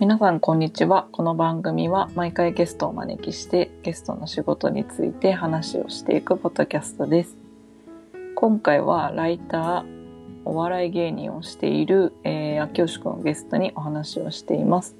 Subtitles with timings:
[0.00, 1.08] 皆さんこんにちは。
[1.10, 7.36] この番組は毎回ゲストをお招きしてゲストの仕事について話をしていくポッドキャストです。
[8.36, 9.84] 今回はライター
[10.44, 14.94] お笑い芸人をしている、えー、秋吉くんをゲストにお話をしています。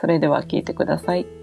[0.00, 1.39] それでは聞いてください。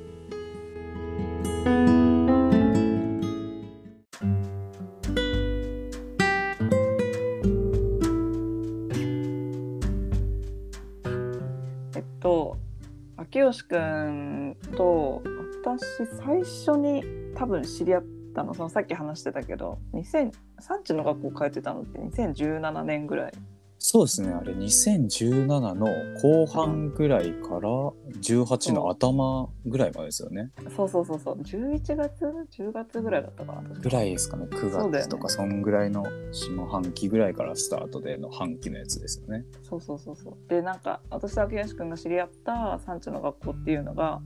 [15.77, 17.03] 私最初に
[17.35, 18.03] 多分知り合っ
[18.35, 23.31] たのそのさっき話してたけど2000産地の学校通ってたのって2017年ぐらい。
[23.79, 25.45] そうですねあれ2017
[25.75, 25.85] の
[26.19, 27.69] 後半ぐらいから
[28.21, 30.49] 18の頭ぐらいまでですよね。
[30.75, 31.41] そうそうそうそう。
[31.41, 32.25] 11月
[32.57, 34.99] ？10月ぐらいだったかなぐらいですかね9そうだよね。
[35.01, 39.45] 月とかそんぐらいの下半期ぐらいからスタートでの半期のやつですよね。
[39.61, 40.49] そうそうそうそう。
[40.49, 44.21] でなんか私と秋吉くんが知り合った産地の学校っていうのが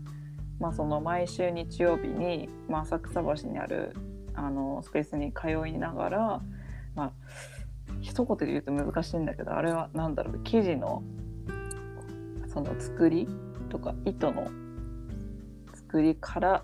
[0.62, 3.94] まあその毎週日曜日に、まあ、浅草橋にある
[4.36, 6.42] あのスペースに通いながら
[6.96, 7.12] まあ
[8.00, 11.04] 一言で言うと難しいんだけどあれは何だろう生地の
[12.48, 13.28] その作り
[13.70, 14.50] とか糸の
[15.74, 16.64] 作りから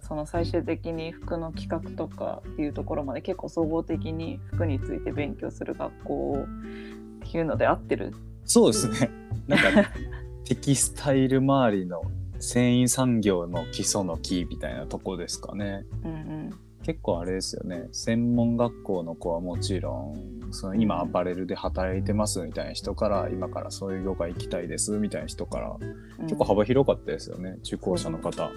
[0.00, 6.46] その最終的に服の企画とかっていうところまで結構総合的に服について勉強する学校
[7.26, 8.14] っていうので合ってる。
[8.44, 9.10] そうですね。
[9.48, 9.90] なんか
[10.44, 12.02] テキスタイル周りの
[12.38, 15.84] 繊維産業の基礎の木みたいなとこですかね。
[16.04, 16.50] うんうん。
[16.82, 17.88] 結構あれですよね。
[17.92, 25.76] 専門学校の子はもちろんその今アパレルで働いてますみたいな人から今からそういう業界行きたいですみたいな人から
[26.18, 26.26] うん。
[26.26, 27.56] 結構幅広かったですよね。
[27.64, 28.50] 受講者の方。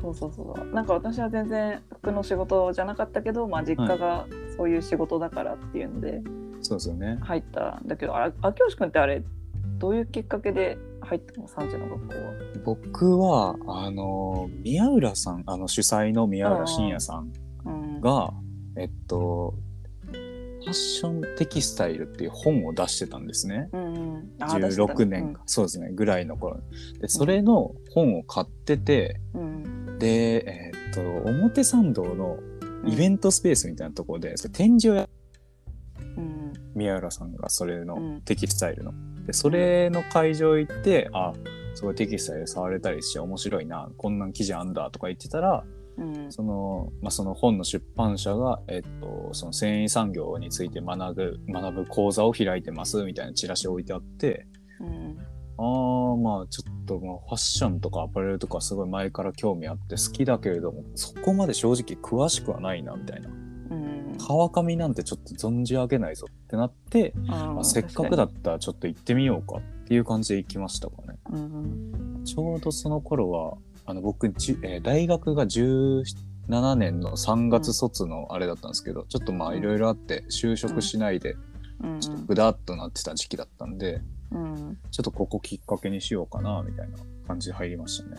[0.00, 6.22] そうそうそうなんか私は全然服の仕事じゃなかったけど、まあ、実家がそういう仕事だからっていうので
[6.60, 7.18] そうですよね。
[7.22, 9.22] 入ったんだけどあ秋吉くんってあれ
[9.78, 11.48] どういうきっかけで入ったの？
[11.48, 12.32] 産地の学校は。
[12.64, 17.32] 僕はあの宮浦さんあの主催の宮浦信也さん
[17.64, 18.00] うん。
[18.00, 18.32] が
[18.76, 19.54] えっと
[20.60, 23.70] ファッションテキスタイルっていう本を出してたんですね。
[23.72, 24.34] うんうん。
[24.40, 26.60] あー出してた16年か、そうですねぐらいの頃
[27.00, 29.98] でそれの本を買ってて、うん。
[29.98, 32.36] でえっと表参道の
[32.86, 35.08] イベントスペースみたいなところで、それ展示をや
[36.16, 36.52] うん。
[36.74, 37.86] 宮浦さんがそれうん。
[37.86, 38.92] のテキスタイルの。
[39.28, 41.34] でそれの会場行ってあ
[41.74, 45.64] すごいテキスタイル触れたりして面白いなこんなん記事あんだとか言ってたら
[45.98, 46.32] うん。
[46.32, 54.46] その,、まあ、その本の出版社が、えっと、その繊維産業について学ぶ学ぶ講座を開いてますみたいなチラシ置いてあって
[54.80, 55.18] うん。
[55.58, 63.28] あーまあちょっとまあファッションとかアパレルとかすごい前から興味あって好きだけれどもそこまで正直詳しくはないなみたいな。
[63.28, 63.37] うん
[64.18, 71.18] 川上なんてちょっと存じ上げないぞってなってあまあ、せっかくだったらちょっと行ってみようかっていう感じで行きましたかね。
[71.30, 73.56] うんちょうどその頃は
[73.86, 79.58] あの僕、じゅえー大学が17年の3月卒のあれだったんですけど、ちょっとまあうん。
[79.58, 81.36] いろいろあって就職しないで
[81.82, 82.00] うん。
[82.00, 84.78] ちょっとぐだっとなってた時期だったんで、うん。
[84.90, 88.18] ちょっとここきっかけにしようかなみたいな感じで入りましたね。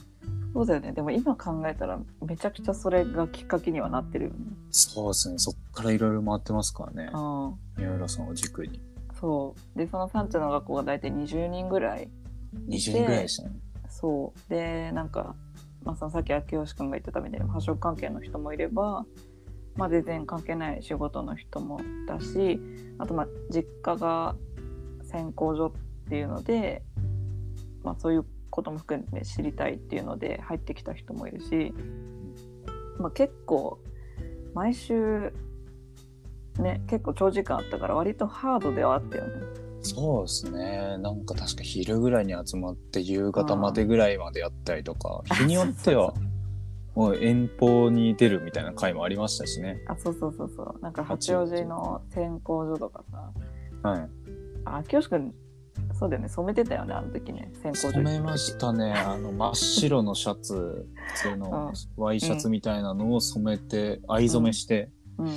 [0.53, 0.91] そうだよね。
[0.93, 4.37] でも今考えたらめちゃくちゃそれがきっかけにはなってるよね。
[4.71, 5.37] そうですね。
[5.37, 7.09] そっからいろいろ回ってますからね。
[7.13, 8.81] あ宮浦さんを軸に。
[9.19, 9.77] そう。
[9.77, 12.09] でその産地の学校が大体20人ぐらい
[12.67, 13.55] 20人ぐらいでしたね。
[13.89, 14.49] そう。
[14.49, 15.35] でなんか、
[15.83, 19.05] まあ、そのさっき秋吉君が言ってたみたいに発色関係の人もいれば、
[19.75, 22.59] まあ、全然関係ない仕事の人もだし
[22.97, 24.35] あとまあ実家が
[25.03, 25.71] 専攻所っ
[26.09, 26.83] ていうので、
[27.83, 28.25] まあ、そういう
[28.59, 31.73] ことも含めて知りたいっていうので入ってきた人もいるし、
[32.99, 33.79] まあ、結構
[34.53, 35.33] 毎週
[36.59, 39.31] ね結構長時間あったから割とハードではあったよね。
[39.81, 40.97] そうですね。
[40.97, 46.13] なんか確か昼ぐらいに集まって夕方までぐらいまでやったりとか、日によっては
[46.95, 49.77] もう遠方に出るみたいな回もありましたしね。
[49.87, 53.31] あそうそうそうそうなんか八王子の専攻所とかさ
[53.89, 54.09] はい。
[54.65, 55.33] あ秋吉君
[55.93, 56.29] そうだよね。
[56.29, 57.51] 染めてたよねあの時ね。
[57.61, 58.93] 専攻所染めましたね。
[58.93, 65.29] あの真っ白のシャツ、普通の ワイシャツみたいなのを染めて、藍染めして、うん。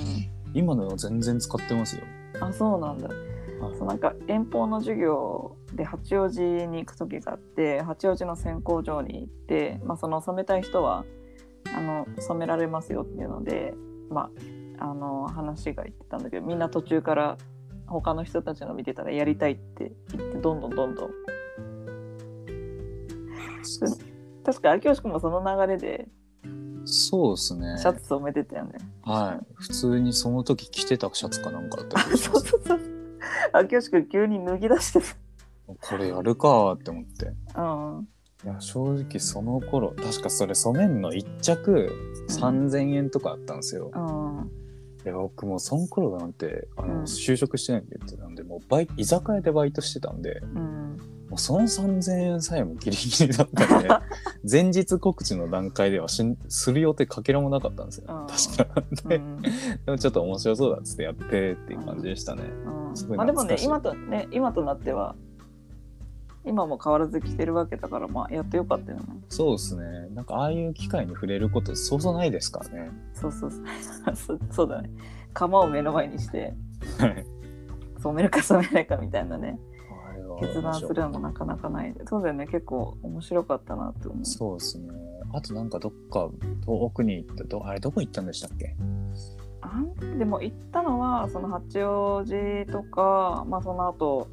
[0.53, 2.03] 今の全然使ってますよ。
[2.39, 3.07] あそうなんだ。
[3.07, 3.77] はい。
[3.77, 11.05] そうなんか遠方の授業で八王子に行く時があって八王子の専攻所に行って、まあ、その染めたい人は
[11.75, 13.73] あの染められますよっていうので、
[14.09, 14.29] ま
[14.79, 17.37] あ、あの話が言ってたんだけどみんな途中から
[17.87, 21.09] 他の人たちの見てたらやりたいって言ってどんどんどんどん
[24.43, 26.07] 確か秋吉君もその流れで
[26.85, 27.77] そうですね。
[27.77, 28.73] シャツ染めてたよね。
[29.03, 29.45] はい。
[29.53, 31.99] 普通にその時着てたシャツかなんかだった。
[32.17, 32.79] そうそうそう。
[33.53, 34.99] 秋吉君急に脱ぎ出して
[35.65, 37.33] これやるかって思って。
[37.53, 37.61] た。
[37.61, 38.07] うん。
[38.43, 41.89] いや正直その頃確かそれ染めんの1着
[42.29, 43.89] 3000円とかあったんですよ。
[43.93, 44.62] うん
[45.05, 47.03] いや僕もうその頃なんてあの、うん。
[47.03, 50.97] 就職してないって言ってたんでもうバイ居酒屋でバイトしてたんでうん。
[51.29, 53.89] もうその3000円さえもギリギリだったんで
[54.49, 58.27] 前日告知の段階ではしんする予定かけらもなかったんですよ、うん。
[58.27, 59.09] 確か。
[59.09, 59.41] で,、うん。
[59.41, 59.49] で
[59.87, 62.43] もちょっと面白そうだっつってやってっていう感じでしたね、
[62.89, 62.95] うん。
[62.95, 65.15] すごいまあでもね今とね今となっては
[66.45, 69.03] 今も変わらず着てるわけだからまあやってよかったよね。
[69.29, 70.09] そうですね。
[70.13, 72.91] なんかああいう機会に触れることそうそうないですからね。
[73.13, 73.65] そうそうそう。
[74.15, 74.89] そそうだね。
[75.33, 76.53] 釜を目の前にして
[76.99, 77.25] はい。
[77.99, 79.59] 染めるか染めないかみたいなね。
[80.39, 81.95] 決断するのもなかなかない。
[82.07, 82.45] そうだよね。
[82.47, 84.25] 結構面白かったなって思う。
[84.25, 84.89] そうですね。
[85.31, 86.29] あとなんかどっか
[86.65, 88.75] 遠くに行ったどあれどこ行ったんでしたっけ？
[89.61, 90.19] あん？
[90.19, 94.27] でも行ったのはその八王子とかまあその後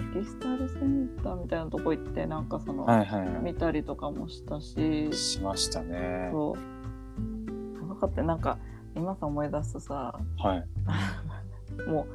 [0.00, 5.08] クリスタルセンターみたいなとこ行ってなんかその、はいはいは見たりとかもしたし。
[5.08, 6.28] いしましたね。
[6.32, 7.80] そう。
[7.80, 8.22] やばかった。
[8.22, 8.58] なんか
[8.94, 10.66] 今さ思い出すとさはい。
[11.88, 12.06] も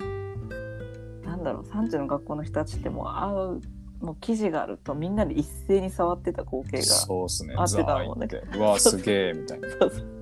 [0.00, 7.54] うなんだろう産地の学校の人たちってもう会うもう記事があるとみんなで一斉に触ってた光景がそうっすね。
[7.56, 8.26] 合ってたもんね。
[8.28, 9.68] ザー行って うわすげえみたいな。
[9.70, 10.18] そうそう。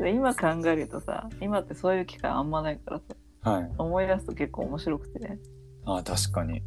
[0.00, 2.98] で今考えるとさ今ってそういう機会あんまないから
[3.42, 3.72] さはい。
[3.78, 5.38] 思い出すと結構面白くてね
[5.86, 6.62] あ確かに。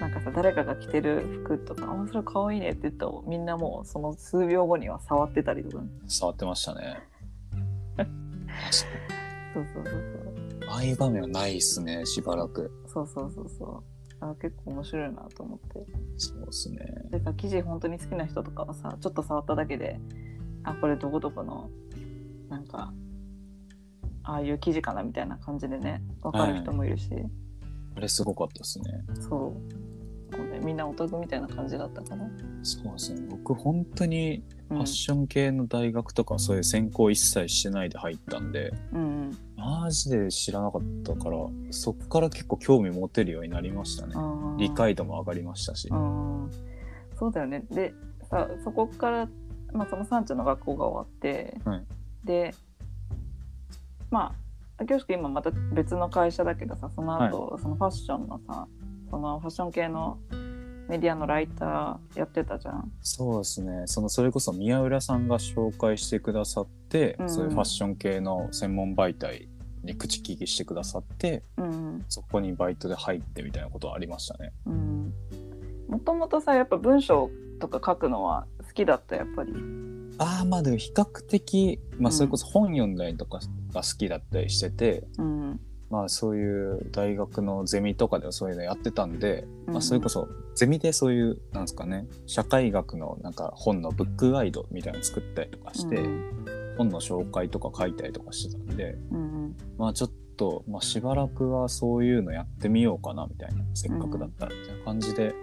[0.00, 5.88] なんかさ誰かが着てる服とか「あそれかわいいね」って言ったらみんなもうその数秒後には触ってたりとかね。
[6.08, 7.02] 触ってましたね。
[7.96, 8.12] 確か
[9.54, 9.94] そうそうそう。
[10.58, 12.70] にああいう場面はないっすねしばらく。
[12.86, 13.58] そうそうそうそう。
[13.58, 13.82] そう
[14.20, 15.86] あ結構面白いなと思って。
[16.18, 16.78] そうっすね。
[17.10, 20.00] でさ生地本当に好きな人とかはさちょっと触っただけで
[20.64, 21.70] あこれどこどこの
[22.48, 22.92] なんか
[24.22, 27.10] ああいう生地かなみたいな感じでね分かる人もいるし、
[27.96, 29.04] あれすごかったですね。
[29.20, 29.84] そう。
[30.50, 32.28] ねみんなオタクみたいな感じだったかな、
[32.62, 33.26] そうですね。
[33.30, 34.76] 僕本当にうん。
[34.78, 41.36] ファッション系の大学とかそういう専攻一切してないで入ったんでうんマジで知らなかったから
[41.70, 44.14] そっから結構興味持てるようになりましたね。
[44.16, 45.88] うん、理解度も上がりましたし。
[45.88, 46.50] うん
[47.16, 47.64] そうだよね。
[47.70, 47.94] で
[48.30, 49.28] さそこから、
[49.72, 51.84] まあ、その産地の学校が終わって、はい。
[52.24, 52.54] で
[54.10, 54.43] まあ
[54.86, 58.66] 京介今また別の会社だけどさその後、そのファッションのさ
[59.10, 60.18] そのファッション系の
[60.88, 62.92] メディアのライターやってたじゃん。
[63.00, 63.84] そうですね。
[63.86, 67.30] そのそれこそ宮浦さんが紹介してくださって、うん。
[67.30, 69.48] そういうファッション系の専門媒体
[69.82, 72.04] に口利きしてくださってうん。
[72.08, 74.52] そこにバイトで入ってみたいなことはありましたね。
[74.66, 75.14] うん、
[75.88, 77.30] もともとさやっぱ文章
[77.60, 79.52] とか書くのは好きだったやっぱり。
[80.18, 82.16] ああまあでも比較的、まあ、うん。
[82.16, 83.40] それこそ本読んだりとか
[83.72, 85.60] が好きだったりしてて、うん。
[85.90, 89.72] まあそういう大学のゼミとかではそういうのやってたんで、うん。
[89.74, 96.44] まあそれこそゼミでそういうなんですかね社会学のなんか本のブックガイドみたいなの作ったりとかして、うん。
[96.78, 99.56] 本の紹介とか書いたりとかしてたんでうん。
[99.78, 105.34] まあちょっと、まあ、しばらくはそういうのやってみようかなみたいなせっかくだったらみたいな感じで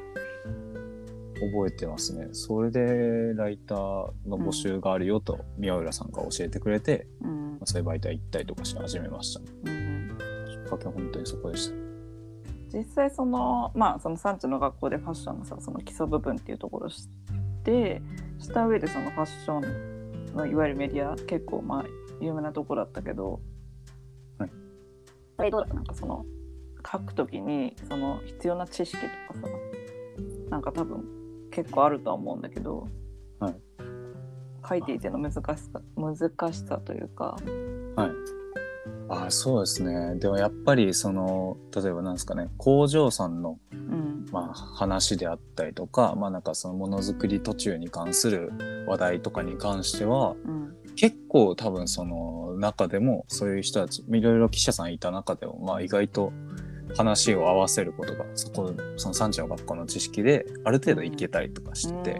[1.50, 2.30] 覚えてますね。
[2.34, 3.78] それでライター
[4.28, 9.46] の募集があるよと宮浦さんが教えてくれて、うんまあそういう媒体行ったりとかし始めましたね。
[9.66, 10.18] うん
[10.48, 11.76] きっかけは本当にそこでした。
[12.78, 17.06] 実際そのまあその産地の学校でファッションのさその基礎部分っていうところを知っ
[17.64, 18.02] て
[18.40, 21.86] した上でそのファッションのいわゆるメディア結構まあ
[22.22, 23.42] 有名なところだったけど、
[24.38, 24.50] はい、
[25.38, 26.26] あれどうだなんかその
[26.90, 29.48] 書くときにその必要な知識とかさ
[30.50, 31.21] なんか多分
[31.52, 32.88] 結構あるとは思うんだけど、
[33.40, 33.56] はい
[34.68, 37.36] 書いていての難しさ難しさというか、
[37.96, 38.10] はい。
[39.10, 40.16] ああそうですね。
[40.16, 48.54] でもやっぱりその例えばなんですかね工場さんのうんまあ、話であったりとか、まあ、なんかそのものづくり途中に関する
[48.88, 50.62] 話題とかに関してはうん
[50.96, 56.32] 結構多分その中でもそういう人たちいろいろ記者さんいた中でも、まあ、意外と
[56.96, 62.20] 話を合わせることがそこその産地の学校の知識である程度いけたりとかして。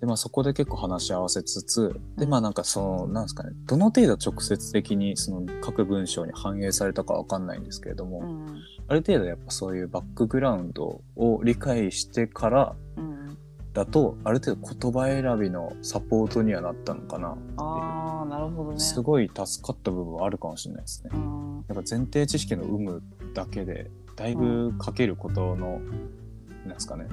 [0.00, 12.81] でまあ、そこで結構話し合わせつつでまあなんかそのなんですかねどの程度直接的にその各文章に反映されたかわかんないんですけれども、うんある程度やっぱそういうバックグラウンドを理解してからうん
[13.72, 18.78] だとある程度言葉選びのサポートにはなったのかなああなるほどね。
[18.78, 21.10] すごい助かった部分はあるかもしれないですね。
[21.14, 23.02] うんやっぱ前提知識の有無
[23.34, 25.80] だけでだいぶ書けることの、
[26.64, 27.06] なんですかね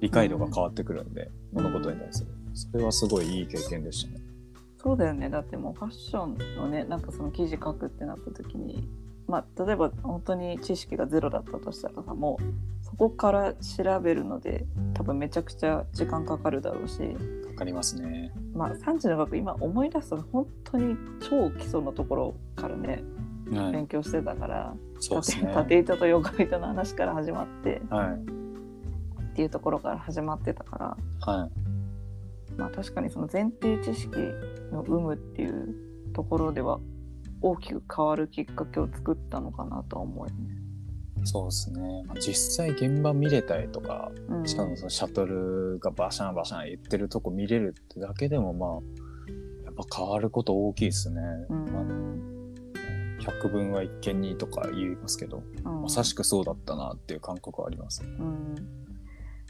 [0.00, 4.20] 理解度が変わってくるんで、うん物事に対するそれはすごいいい経験でしたね。
[4.82, 8.88] そうだよねだってもうファッションのねなんかその記事書くってなった時に
[9.30, 16.98] まあ例えば本当に知識がゼロだったとしたらさもうそこから調べるので多分めちゃくちゃ時間かかるだろうし、
[17.46, 18.32] かかりますね。
[18.52, 23.02] まあ、産地の学今思い出すと本当に超基礎のところからね
[23.52, 23.86] はい勉。
[23.86, 25.54] 強してたから、ね。
[25.54, 28.40] 縦糸と横糸の話から始まってはい。
[29.30, 30.96] っていうところから始まってたか
[31.26, 31.50] ら、はい。
[32.56, 34.16] まあ、確かにその前提知識
[34.72, 35.74] の有無っていう
[36.12, 36.80] ところでは
[37.42, 40.60] 大きく変わるきっかけを作ったのかなとは思うよね。
[41.24, 42.02] そうですね。
[42.06, 48.70] まあ実際現場見れたりとか、うんしかもそのシャトルがバシャンバシャン言ってるとこ見れるってだけでもまあ、
[49.64, 51.20] やっぱ変わること大きいですね。
[51.50, 58.02] うんまあ、百聞は一見にとか言いますけど、うんまさしくそうだったなっていう感覚はあります。
[58.02, 58.54] うん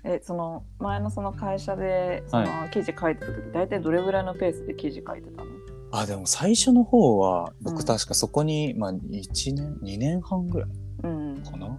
[0.03, 5.51] えその前のその会社でその記事書いてた時、大体どれぐらいのペースで記事書いてたの？
[5.93, 7.73] あ、でも最初の方は、うん。
[7.73, 10.71] 僕確かそこに、まあ1年、2年半ぐらい
[11.05, 11.43] うん。
[11.43, 11.79] かな？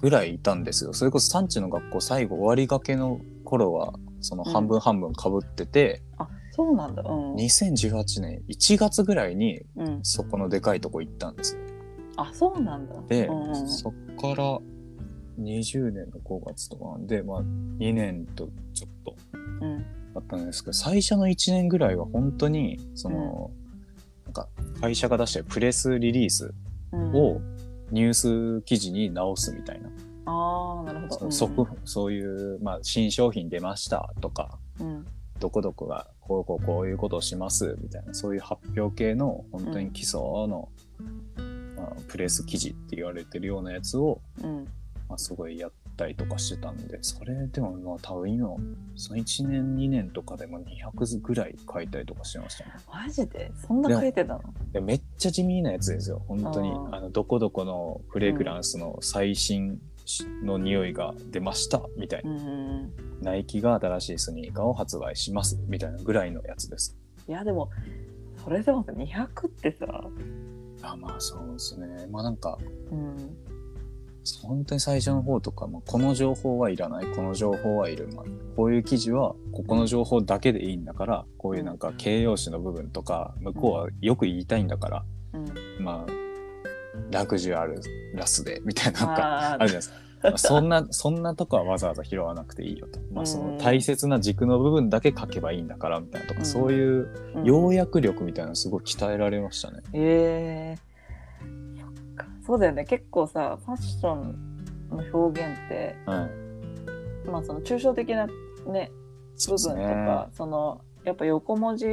[0.00, 0.94] ぐらいいたんですよ。
[0.94, 7.02] それこそ産地の学校最後終わりがけの頃は、その半分半分被ってて、あそうなんだ。
[7.02, 11.60] うん、2018年1月ぐらいにうん、そこのでかいとこ行ったんですよ。
[12.16, 12.94] あそうなんだ。
[13.08, 13.28] で、
[13.66, 14.58] そっから
[15.38, 19.16] 20年の5月とかなんで、まあ2年とちょっと。
[19.60, 23.50] うんだったんですけど、最初の1年ぐらいは本当に、その、
[24.24, 24.48] なんか
[24.80, 26.54] 会社が出してるプレスリリース
[26.92, 27.40] うん、を
[27.90, 29.88] ニュース記事に直すみたいな。
[30.26, 35.06] ああなるほど、うん、そ速そういう、まあ、新商品出ましたとか、うん。
[35.38, 40.68] どこどこがこうこうこういうことをしますみたいな、そういう発表系の本当に基礎の、
[41.76, 44.68] まあ、プレス記事って言われてるようなやつを、うん。
[45.08, 48.48] まあ、すごいやったりとかしてたんで、それでもまあ多分今、
[48.96, 52.72] その1年2年とかでも200図ぐらい書いたりとかしてましたね。
[52.90, 53.52] マジで？
[53.66, 54.42] そんな書いてたの？
[54.72, 57.00] でめっちゃ地味なやつですよ、本当にあ。
[57.00, 59.78] の、どこどこのフレグランスの最新
[60.42, 62.30] の匂いが出ました、みたいな。
[62.30, 66.96] うんナイキが新しいスニーカーを発売します、みたいなぐらいのやつです。
[67.28, 67.68] いやでも
[68.42, 69.86] それでもさ200ってさ、
[70.80, 72.06] あまあそうですね。
[72.10, 72.56] まあなんか、
[72.90, 73.16] うん、
[74.42, 78.08] 本当に最初の方とか、まあ、この情報はいらない、この情報はいる。
[78.14, 78.24] まあ、
[78.56, 85.38] こういう記事は、ここの情報だけでいいんだから、こういうなんか形容詞の部分とか、向こうはよく言いたいんだから、う
[85.80, 86.12] ん、まあ、
[87.10, 87.80] ラグジュアル
[88.14, 89.96] ラスで、みたいななんか、ああるじゃないですか。
[90.22, 93.00] まあそんな、 そんなとこはわざわざ拾わなくていいよと。
[93.12, 99.80] まあ、そうんの大切な軸の部分だけ書けばいいんだから、みたいなとか、うんそういううん要約力みたいなのすごい鍛えられましたね。
[99.92, 100.89] えー、そっか
[102.50, 104.36] そうだよね結構さファッション
[104.90, 107.28] の表現ってはい。
[107.28, 108.86] まあその抽象的なね部分
[109.36, 109.84] とそうですね。
[109.84, 111.86] かそのやっぱ横文字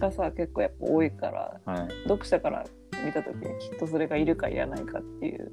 [0.00, 1.88] がさ結構やっぱ多いからはい。
[2.04, 2.64] 読者から
[3.04, 5.52] 見た時にきっとそれがいるかいらないかっていう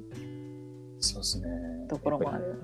[0.98, 1.46] そうですね。
[1.90, 2.58] ところもある。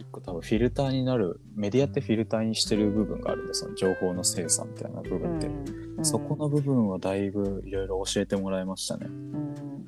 [0.00, 5.64] 一個多分フィルターになるメディアってフィルターにしてる部分があるんでその情報の精査みたいな部分って、うん
[6.02, 9.79] そこの部分はだいぶいろいろ教えてもらいましたねうん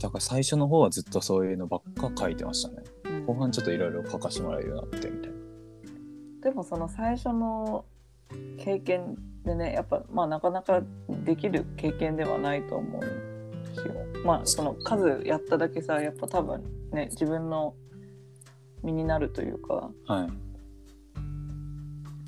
[0.00, 2.84] だから最初の方はずっとそういうのばっか書いてましたね。
[3.04, 3.26] うん。
[3.26, 5.36] 後半ちょっといろいろ書かせてもらえるようになってみたいな。
[6.42, 7.84] でもその最初の
[8.58, 10.82] 経験でねやっぱまあなかなか
[11.24, 13.94] できる経験ではないと思うんですよ。
[14.24, 17.74] まあその数やっただけさやっぱ多分ね自分の
[18.82, 19.90] 身になるというか。
[20.06, 20.28] はい。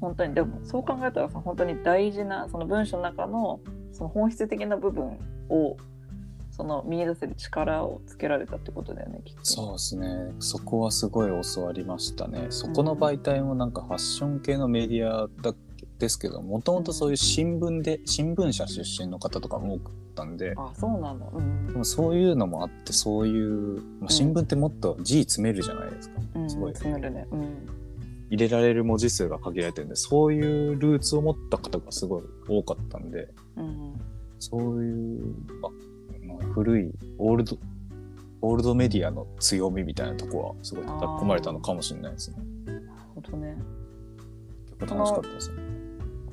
[0.00, 3.60] 本当にでもそう考えたらさ本当に大事なその文章の中の
[3.92, 5.16] その本質的な部分
[5.48, 5.76] を
[6.52, 9.40] その見出せる力をつけられたってことだよねきっと。
[9.42, 10.06] そうですね。
[10.38, 12.46] そこはすごい教わりましたね。
[12.50, 15.54] そこの媒体もなんかファッション系のメディアだ
[15.98, 20.52] ですけどもともとそういう新聞で新聞社出身の方とかも多かったんで。
[20.56, 21.26] あそうなんだ。
[21.32, 21.66] うん。
[21.68, 26.72] でもそういうのもあってそういう、まあ、新聞ってもっと字詰めるじゃないですか、うん、すごい。
[26.74, 27.26] 詰めるね。
[27.30, 27.68] うん。
[28.28, 33.28] 入れられる文字数が限られてるんでそういうルーツを持った方がすごい多かったんで。
[33.56, 34.00] うん。
[34.38, 35.34] そういう、
[36.42, 37.56] 古いオールド
[38.40, 42.36] オールドメディアの強みみたいなとこはすごい叩き込まれたのかもしれないですね。
[42.66, 43.56] なるほどね。
[44.80, 45.62] 結構楽しかったですね。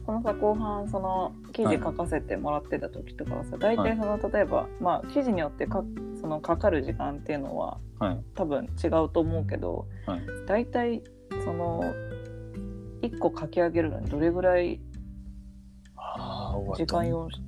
[0.05, 5.83] このさ後半その記事書かせてもらってた時とかはさ、大体その例えばまあ記事によってか
[6.19, 8.19] そのかかる時間っていうのははい。
[8.33, 11.03] 多分違うと思うけど、はい大体
[11.43, 11.83] その
[13.01, 14.81] 1個書き上げるのにどれぐらい
[16.75, 17.41] 時間用意し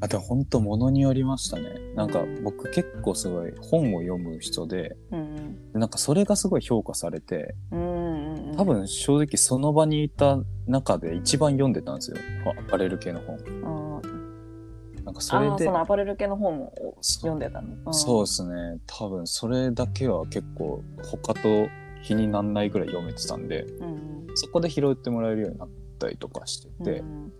[0.00, 1.64] あ、でも本当ものによりましたね。
[1.94, 12.16] なんかうん僕結構すごい本を読む人で、うんなんかそれがすごい評価されて、うんうんうん多分正直その場にいた中で一番読んでたんですよ。
[12.58, 13.38] アパレル系の本。
[15.04, 18.78] なんかそれでそ、のアパレル系の本も読んでたの、んそうですね。
[18.86, 21.40] 多分それだけは結構他と
[22.02, 27.32] 日になんないぐらい読めてたんでうんそこで拾ってもらえるようになったりとかしてて、うん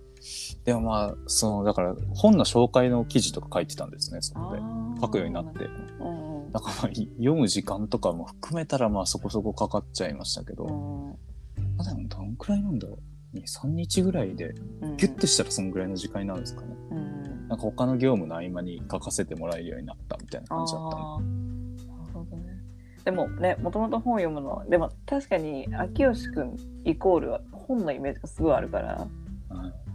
[0.65, 4.61] でもまあそのだから本の紹介の記事とか書いてたんですねそこで。
[5.00, 5.65] 書くようになって。
[6.00, 6.53] うんうん。
[6.53, 11.09] だからまあい読む時間とかも含めたらまあそこそこかかっちゃいましたけど、うん。
[11.77, 12.99] まあでもどんくらいなんだろ
[13.35, 13.39] う。
[13.39, 14.97] 23日ぐらいでうん。
[14.97, 16.69] ギュッとしたらそんぐらいの時間になるんですかね。
[16.91, 17.49] うん。
[17.49, 21.87] なんか他の業務の合間に書かせてもらえるようになったみたいな感じだったんで。
[21.87, 22.61] なるほどね。
[23.05, 29.09] でもねもともと本読むのでも確かに秋吉くんイコールは本のイメージがすごいあるから。
[29.49, 29.90] はい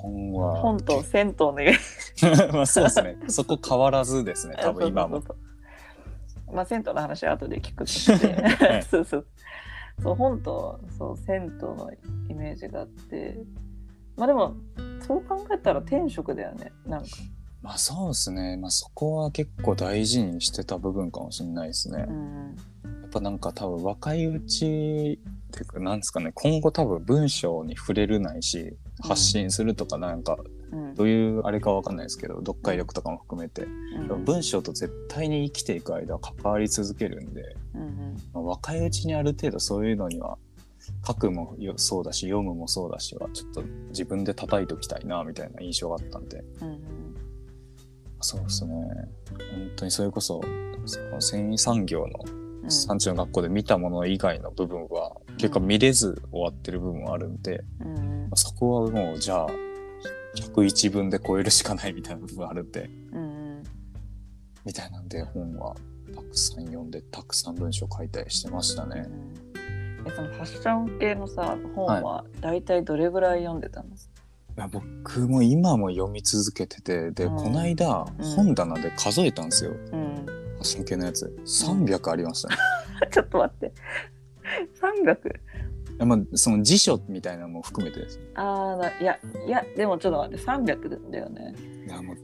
[0.00, 0.60] 本は。
[0.60, 2.52] 本と銭湯のイメージ。
[2.52, 3.16] まあそうですね。
[3.28, 5.22] そこ変わらずですね、多分今も。
[6.52, 8.82] まあ銭湯の話は後で聞くとしてはい。
[8.88, 9.26] そうそう。
[10.02, 11.90] そう本とそう銭湯の
[12.28, 13.38] イメージがあって。
[14.16, 14.54] まあでも
[15.06, 17.08] そう考えたら天職だよねなんか。
[17.62, 18.56] まあそうですね。
[18.56, 22.06] まあそこは結構大事にしてた部分かもしれないですね。
[22.08, 22.56] うん。
[23.02, 26.32] やっぱなんか多分若いうちっていうかなんですかね。
[26.34, 30.38] 今後多分文章に触れるないし発信するとかなんか
[30.72, 30.94] うん。
[30.94, 33.62] どういうあれかわかんないですけど読解力とかも含めて。
[33.62, 34.24] うん。
[34.24, 40.38] 文章と絶対に生きていく間は関わり続けるんで、うんまあ、若いうちにある程度そういうのには
[41.06, 46.44] 書くもよそうだし読むもそうだしはちょっと自分で叩いておきたいなみたいな印象があったんで。
[46.62, 46.80] うん
[48.22, 48.74] そうですね。
[48.74, 50.42] 本当にそれこそ
[50.84, 52.20] その繊維産業の
[52.62, 52.70] うん。
[52.70, 58.30] 産地の学校で見たもの以外の部分は結構見れず終わってる部分はあるんで、うん。
[58.34, 59.48] そこはもうじゃあ
[60.36, 63.62] 101分で超えるしかないみたいな部分あるんでうん。
[64.66, 65.74] みたいなんで本は
[66.14, 69.08] たくさん読んでたくさん文章書いたりしてましたね。
[70.06, 73.90] えそのファッション系のさ本は大体どれぐらい読んでたの、い
[74.56, 77.36] や僕も今も読み続けててで、うん。
[77.36, 78.24] この間うん。
[78.34, 81.34] 本棚で数えたんですよ、うん、ファッション系のやつ。
[81.46, 82.56] 300ありましたね。
[83.10, 83.72] ちょっと待って
[85.04, 85.32] 300い
[85.98, 91.54] やまあその辞書みたいなのも含めてですああないやいやでもちょっと待って300だよね。
[91.86, 92.16] いやもう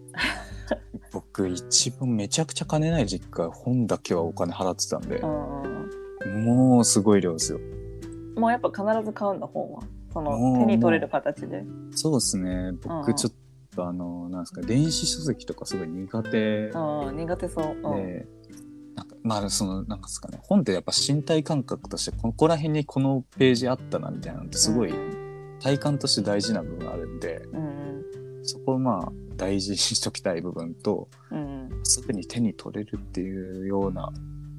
[1.12, 7.61] 僕一番めちゃくちゃ金ない実家本だけはお金払ってたんでうんもうすごい量ですよ。
[8.37, 9.83] もうやっぱ必ず買うんだ本は。
[10.12, 11.65] その手に取れる形で。
[11.93, 12.51] そうですね。
[12.51, 12.79] うん。
[12.83, 13.33] 僕ちょっ
[13.75, 18.07] とあのなんですか電子書籍とかすごい苦手うん苦手そう、うん。
[18.07, 18.27] で
[19.27, 28.05] まあそのなんかですかね本ってやっぱ身体感覚としてここら辺にこのページあったなみたいなのってすごいうん体感として大事な部分あるんでうん
[28.45, 34.12] そこをまあ大事にしときたい部分とうんすぐに手に取れるっていうような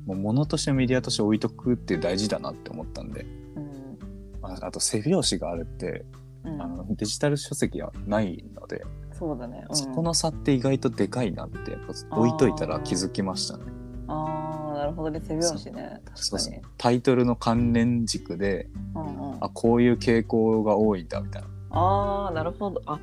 [0.08, 3.26] もう物としてメディアとして置いとくって大事だなって思ったんで、
[3.56, 3.98] うん。
[4.42, 6.06] まあ、あと背表紙があるって
[6.46, 6.62] うん。
[6.62, 13.64] あのデジタル書籍はないので、そうだね、うん、そこの差って意外とでかいなってやっぱ置いといたら気づきましたね。
[14.08, 16.02] ああなるほどね背表紙ね。
[16.16, 16.62] 確かに。
[16.78, 21.48] タイトルの関連軸でうんうん、あこういう傾向が多いんだみたいな。
[21.72, 22.82] ああなるほど。
[22.86, 23.00] あ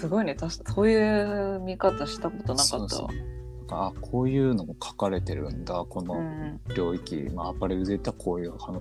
[0.00, 0.34] すごいね。
[0.34, 3.08] 確かそういう見方したことなかった
[3.72, 6.60] あこういうのも書かれてるんだこうのん。
[6.74, 8.80] 領域、まあ、アパレルで言ったらこういうあの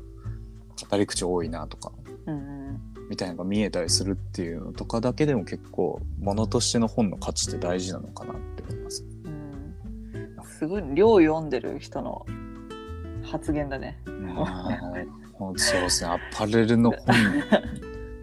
[0.89, 1.91] 語り口多いなとか
[2.25, 2.37] うんう
[2.71, 2.81] ん。
[3.09, 9.03] みたいなのが見えたりするっていうのとかだけでも結構物としての本の価値って大事なのかなって思います。
[10.61, 12.25] うんすごい量読んでる人の
[13.23, 13.97] 発言だね。
[15.55, 16.09] そうですね。
[16.09, 17.05] アパレルの本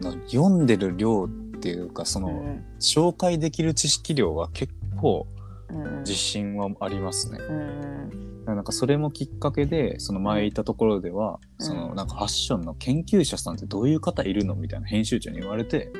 [0.01, 1.29] の読んでる量っ
[1.61, 2.65] ていうかその、うん。
[2.79, 5.27] 紹介できる知識量は結構
[5.71, 7.39] うん自信はありますね。
[7.41, 11.67] うんなんかそれもきっかけでその前行ったところでは、うん。
[11.67, 15.91] そのなんかファッションの研究者さんってどういう方いるのみたいな編集長に言われて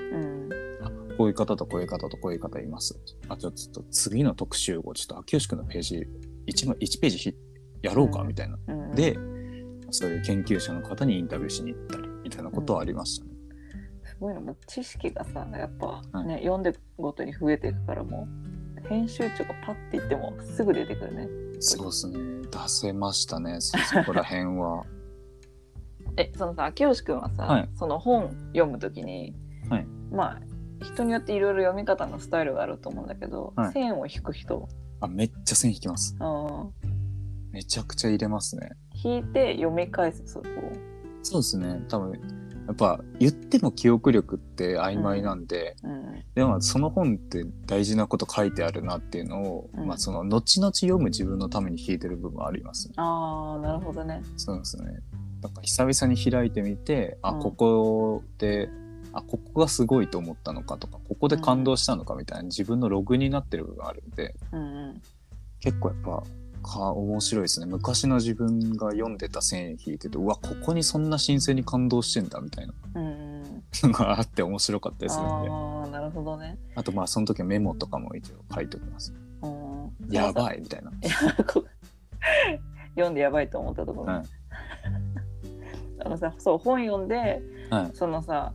[1.17, 2.99] こういう方とこういう方とこういう方います。
[3.29, 6.07] あちょっと次の特集をちょっと秋吉君のページ
[6.47, 7.35] 1, 枚1ページひ
[7.83, 8.29] やろうかうん。
[8.29, 8.95] みたいな、うん。
[8.95, 9.19] で
[9.91, 13.31] そういう研究者の方にインタビューしに行ったりみたいなことはありましたね。
[14.05, 16.27] すごいのもう知識がさやっぱはい。
[16.27, 18.29] ね、読んでごとに増えていくからも
[18.85, 21.29] う編集長がパッて言ってもすぐ出てくるね。
[21.61, 22.19] そうですね。
[22.51, 24.85] 出せましたねそ そこら辺は。
[26.19, 27.69] えそのさ秋吉君はさ、はい。
[27.75, 29.35] その本読むときに、
[29.69, 29.87] はい。
[30.11, 30.41] まあ
[30.81, 34.69] 人によっていろいろ読み方のスタイルがあると思うんだけど、はい線を引く人、
[35.01, 36.17] あめっちゃ線引きます。
[36.21, 36.73] うん、
[37.53, 38.71] めちゃくちゃ入れますね。
[39.05, 40.47] 引いて読み返すそこ
[41.23, 42.13] そうですね多分
[42.67, 52.95] やっぱ言っても記憶力って曖昧なんで、うんでもその本って大事なこと書いてあるなっていうのを、うんまあその後々読む自分のために引いてる部分はありますね。
[52.99, 54.21] ああなるほどね。
[54.37, 54.99] そうですね。
[55.41, 58.69] なんか久々に開いてみて、あ、うんここで、
[59.19, 65.03] あ、ここがすごいと思ったのかとか、ここで感動したのかみたいな自分のログになってる部分があるんで、うんうん。
[65.61, 66.23] 結構やっぱ
[66.67, 67.67] か面白いですね。
[67.67, 72.75] 昔の自分が読んでた線引いててうわここにそんな新鮮に感動してんだみたいな。
[72.95, 73.27] うん
[73.83, 76.59] のがあって面白かったりするんでああなるほどね。
[76.75, 79.13] あとまあその時はメモとかも一応書いておきます。
[79.43, 80.33] うん、やい。
[80.33, 80.91] ばいみたいな。
[81.47, 81.65] こ
[82.91, 84.25] 読んでやばいと思ったところ、はい
[86.05, 87.91] あのさそう本読んではい。
[87.95, 88.53] そのさ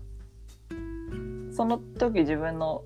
[1.51, 2.83] その時自分の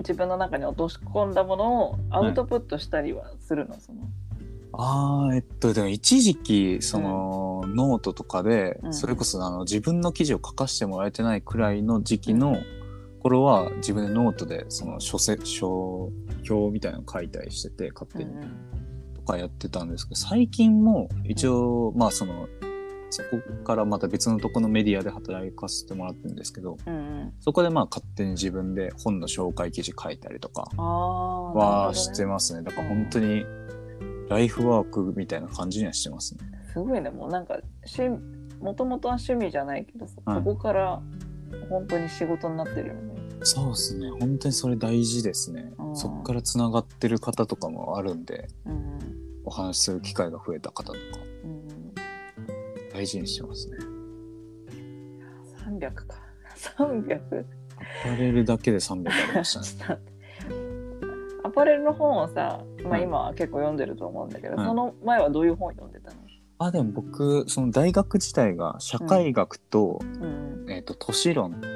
[0.00, 4.00] 自分の中に落とし込んだものをアウトプットしたりはするの、その
[4.72, 8.94] あーえっとでも一時期その、ノートとかで、うん。
[8.94, 12.56] それこそあの自分の記事を書かせてもらえてないくらいの時期の
[13.22, 18.32] 頃は自分でノートでその書、書評みたいなの書いたりしてて勝手に。
[19.14, 22.46] とかやってたんですけど最近も一応、まあその
[23.10, 32.62] そこからまた別のとこのメディアで働かせてもらってるんですけどうんうん、そこでまあ勝手に自分で本の紹介記事書いたりとかはしてますね。
[32.62, 33.44] だから本当に
[34.28, 36.40] ライフワークみたいな感じにはしてますね。
[36.72, 37.10] すごいね。
[37.10, 37.58] もうなんか
[37.98, 38.22] 趣
[38.60, 41.02] もともとは趣味じゃないけどさ、はいそこから
[41.68, 43.14] 本当に仕事になってるよね。
[43.42, 44.10] そうですね。
[44.10, 45.72] 本当にそれ大事ですね。
[45.78, 45.96] うん。
[45.96, 48.98] そっからつながってる方とかもあるんでうん
[49.44, 50.98] お話しする機会が増えた方とか。
[50.98, 51.33] うん、
[52.94, 53.76] 大事にしてますね。
[55.66, 56.04] 300か。
[56.78, 57.44] 300
[58.04, 60.00] アパレルだけで300ありましたね。
[61.42, 63.02] アパレルの本をさ、まあ、はい。
[63.02, 64.66] 今は結構読んでると思うんだけど、はい。
[64.66, 66.16] その前はどういう本読んでたの、
[66.58, 71.66] あでも僕その大学自体が社会学と,、うん、えー、と都市論って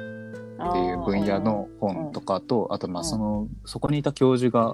[0.79, 3.05] いう分野の本とかとあとまあうん。
[3.05, 4.73] そのそこにいた教授が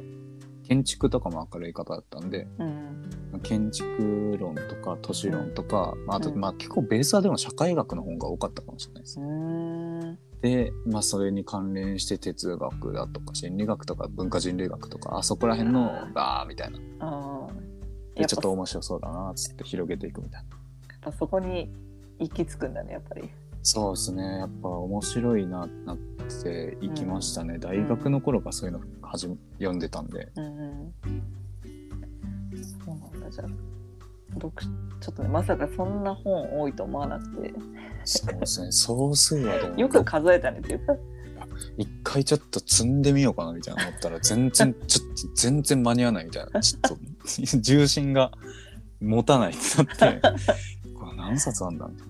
[0.68, 3.40] 建築とかも明るい方だったんでうん。
[3.44, 6.40] 建築論とか都市論とか、まああとうん。
[6.40, 9.24] まあ結構ベースはでも社会学の本が多かったかもしれないですう。
[9.24, 10.20] ーん。
[10.42, 16.78] で、まあ、それに関連して哲学だとか心理学とか文化人類学とかあそこら辺のバーみたいな。
[18.16, 20.56] でちょっとやっ面白そうだなっつって広げていくみたいな。
[21.06, 21.72] ぱそこに
[22.20, 23.30] 行き着くんだねやっぱり。
[23.68, 24.24] そうですね。
[24.38, 25.98] やっぱ面白いななっ
[26.44, 30.32] ていきましたね、大学の頃からそういうのはじめ読んでたんで。
[30.36, 30.94] うんうん、
[32.64, 33.30] そうなんだ。
[33.32, 33.48] じゃあ
[34.36, 34.54] 読
[35.02, 37.54] ちょっとねまさかそんな本多いと思わなくて。
[38.04, 38.72] そうですね。
[38.72, 40.94] 総数はでもよく数えたねっていうか。
[41.80, 46.62] 一回ちょっと積んでみようかなみたいな思ったら全然 ちょっと全然間に合わないみたいな。
[46.62, 46.98] ちょっと
[47.62, 48.32] 重心が
[49.02, 50.22] 持たないってなって。
[50.94, 52.05] これ何冊あんだみた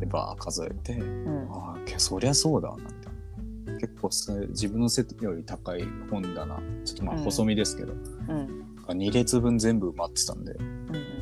[0.00, 1.48] でバー数えてうん。
[1.50, 4.08] ああけそりゃそうだなみたいな結構
[4.48, 7.22] 自分の背より高い本棚ちょっとまあうん。
[7.22, 7.96] 細身ですけど、う
[8.32, 8.66] ん。
[8.88, 10.52] 2列分全部埋まってたんで。
[10.52, 11.12] うん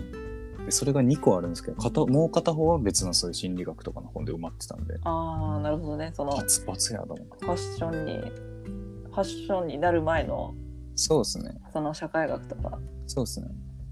[0.65, 4.99] でそれが2個あるんですけど片もう片方は別のそういう心理学とかの本で埋まってたんで。
[5.05, 6.13] ああなるほどね。
[6.15, 10.55] そのパツパツやと思ってファッションにファッションになる前の
[10.95, 11.55] そうですね。
[11.73, 12.79] その社会学とか。
[13.07, 13.49] そうですね。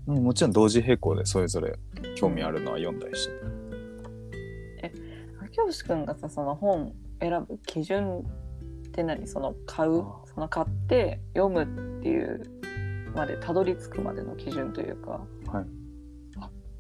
[0.07, 1.79] もちろん同時並行でそれぞれ
[2.15, 3.33] 興味あるのは読んだりして
[5.67, 8.21] 秋吉くんがさその本選ぶ基準
[8.89, 9.27] って何？
[9.27, 11.65] その買うあその買って読む
[11.99, 12.43] っていう
[13.15, 15.21] までたどり着くまでの基準というか、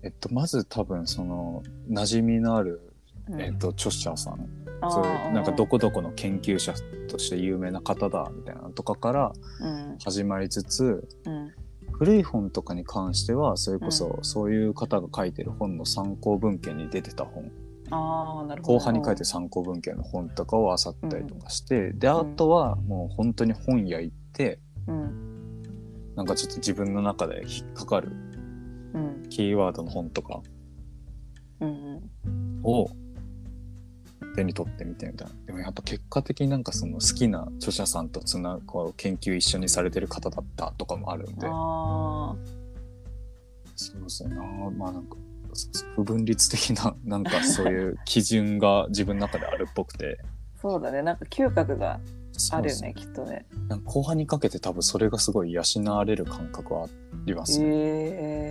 [0.02, 2.92] えっとまず多分その馴染みのある、
[3.28, 3.40] うん。
[3.40, 4.48] えっと、著者さん。
[4.90, 6.72] そういうなんかどこどこの研究者
[7.08, 9.98] として有名な方だみたいなのとかからうん。
[10.04, 11.52] 始まりつつうん。
[11.92, 17.50] 古い本とかに関してはそれこそそういう方が書いてる本の参考文献に出てた本
[17.90, 18.78] ああなるほど。
[18.78, 25.62] 後半に書いてる参考文献の本とかを漁ったりとかして、であとはもう本当に本屋行ってうん。
[26.16, 28.10] なんかちょっと自分の中で引っかかる
[28.94, 29.28] うん。
[29.28, 30.40] キーワードの本とか
[31.60, 32.88] うんを
[34.34, 35.34] 手に取ってみてみたいな。
[35.46, 41.46] でもやっぱ結果的になんかその好きな著者さんとつなこう研究一緒にされてる方だったとかもあるんで。
[41.48, 42.36] あ
[43.76, 45.16] そうですねなまあなんか
[45.96, 50.18] 不分律的ななんかそういう基準が自分の中であるっぽくて。
[50.22, 50.26] あ
[50.60, 51.02] そうだね。
[51.02, 52.00] なんか嗅覚が
[52.52, 53.46] あるよそうねきっとね。
[53.84, 56.88] 後半にかけて多分それがすごい養われる感覚はあ
[57.24, 57.70] りますね、へ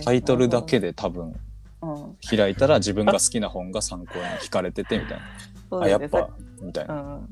[0.04, 1.34] タイトルだけで多分
[1.82, 2.16] うん。
[2.28, 5.78] 開いたら自分が好きな本が参考に惹かれててみたいな。
[5.80, 5.84] ね。
[5.84, 6.30] あやっぱ
[6.60, 6.94] みたいな。
[6.94, 7.28] うん。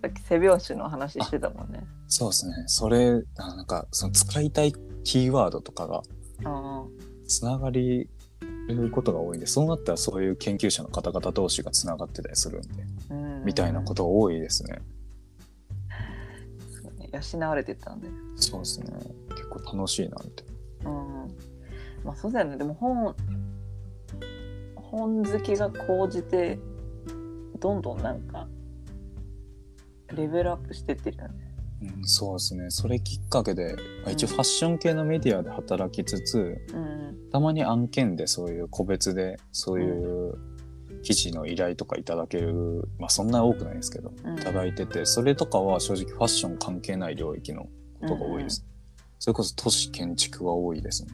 [0.00, 1.84] さっき背拍子の話してたもんね。
[2.08, 2.54] そうですね。
[2.66, 4.72] それ、あなんか、その使いたい
[5.04, 6.02] キーワードとかが
[6.44, 6.84] あ
[7.28, 8.10] つながり
[8.68, 12.68] ることが多いんで、そうなったらそういう研究者の方々同士がつながってたりするんで、
[13.10, 14.78] あ、うん、みたいなことが多いですね。
[16.82, 18.08] そうね養われてたんで。
[18.36, 18.86] そうですね。
[19.30, 20.46] 結構楽しいな、みたい
[20.84, 21.36] うん。
[22.04, 22.56] まあそうだよね。
[22.56, 23.14] でも本
[24.92, 26.58] 本好きが高じて
[27.58, 28.46] どんどんなんか
[30.14, 31.41] レベルアップしてってるよね
[31.96, 32.70] うん、そうですね。
[32.70, 37.30] それきっかけで、まあ一応ファッション系のメディアで働きつつうん。
[37.30, 40.34] たまに案件でそういう個別でそういう
[41.02, 44.38] 記事の依頼とかいただける、まあそんな多くないですけどうん。
[44.38, 47.64] いただいててそれとかは正直ファッション関係ない領域の
[48.00, 48.66] ことが多いです、
[49.18, 51.12] それこそ都市建築が多いですね。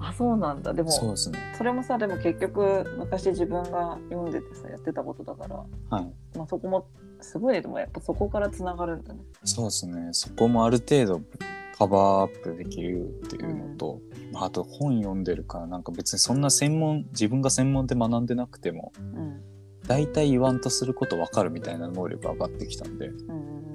[0.00, 0.72] あそうなんだ。
[0.72, 1.38] でもそうですね。
[1.56, 6.12] それもさでも結局昔自分が読んでてさやってたことだから、はい。
[6.36, 6.86] まあ、そこも
[7.20, 9.20] すごいねでもやっぱそこからつながるんだね。
[9.44, 10.08] そうですね。
[10.12, 11.20] そこもある程度
[11.76, 14.00] カバーアップできるっていうのと、
[14.32, 19.40] まああと本読んでるからなんか別にそんな専門自分が専門で学んでなくてもうん。
[19.88, 23.68] 大体言わんとすること分かるみたいな能力が上がってきたんでうんうん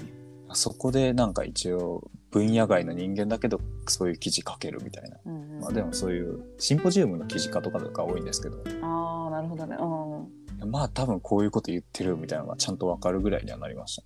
[0.56, 8.58] そこでなんか一応分野外の人間だけどそういう記事書けるみたいな、うんうんまあ、でもそういうシンポジウムの記事化とかが多いんですけど。
[8.84, 9.76] ああなるほどね。
[9.80, 14.04] うんまあ多分こういうこと言ってるみたいなのがちゃんと分かるぐらいにはなりました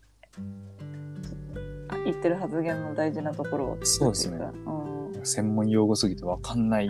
[1.89, 4.37] あ言ってる発言の大事なところをそうですね。
[4.65, 5.25] うん。
[5.25, 6.89] 専門用語すぎて分かんない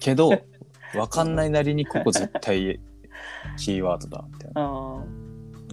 [0.00, 0.30] けど
[0.92, 2.80] 分かんないなりにここ絶対
[3.58, 5.04] キーワードだみたいなあ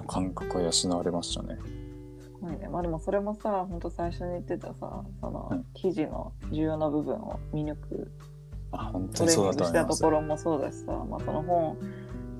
[0.08, 1.58] 感覚は養われましたね。
[2.22, 2.68] すごいね。
[2.70, 5.66] まあでもそれもさ、本当最初に言ってたさ、そのうん。
[5.74, 8.12] 記事の重要な部分を見抜く。
[8.72, 10.04] あ本当にそうだと思います。
[10.04, 11.78] ころもそうだしさ、まあ、その本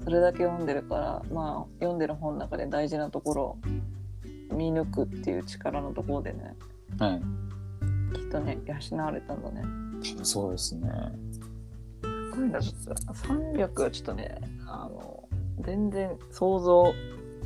[0.06, 3.58] それだけ読んでるから、まあ、読んでる本の中で大事なところを
[4.56, 6.56] 見抜くっていう力のところでね
[7.00, 7.22] はい、
[8.16, 9.62] きっとね養われたんだね。
[10.02, 10.90] 多分そうですね。
[12.02, 15.24] すごいなちょっと300はちょっとねあの
[15.62, 16.94] 全然想像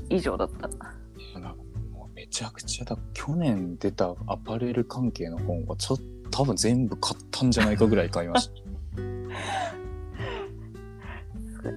[0.09, 0.69] 以上だった。
[2.13, 6.03] めちゃくちゃだ去年出たアパレル関係の本はちょっと
[6.41, 8.53] 多分全部買ったんじゃないかぐらい買いました。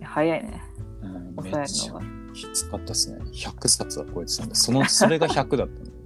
[0.04, 0.62] 早いね
[1.36, 2.06] 抑えっちゃるのが。
[2.34, 3.18] きつかったですね。
[3.32, 5.90] 100冊は超えてたんで、そのそれが100だったんで。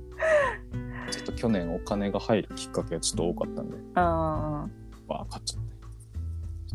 [1.11, 4.69] ちょっと去年お金が入るきっかけがちょっと多かったんで、あ
[5.07, 5.77] わあ、買っちゃって。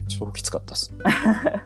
[0.08, 0.94] 超きつかったっす。
[0.94, 1.04] ー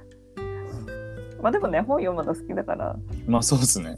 [1.42, 3.98] まあでもね本読むの好きだから、まあそうですね。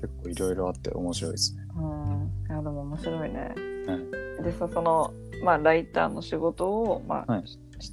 [0.00, 1.66] 結構いろいろあって面白いですね。
[1.76, 3.54] うん、いやでも面白いね。
[3.86, 3.98] はい
[4.44, 7.44] でさそのまあライターの仕事をまあ、はい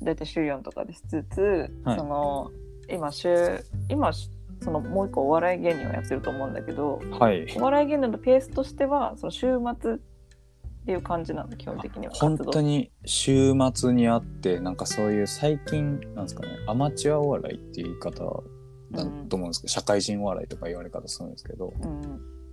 [0.01, 2.51] 大体週4とかでしつつ、はいその
[2.89, 7.47] 今週今そのもう一個お笑い芸人をやってると思うんだけどはい。
[7.57, 9.97] お笑い芸人のペースとしてはその週末っ
[10.85, 18.43] ていう感じなんだ基本的には本当に週末にあってなんかそういう最近なんですかねアマチュアお笑いっていう言い方
[18.91, 22.01] だと思うんですけど、社会人お笑いとか言われ方するんですけど、うん。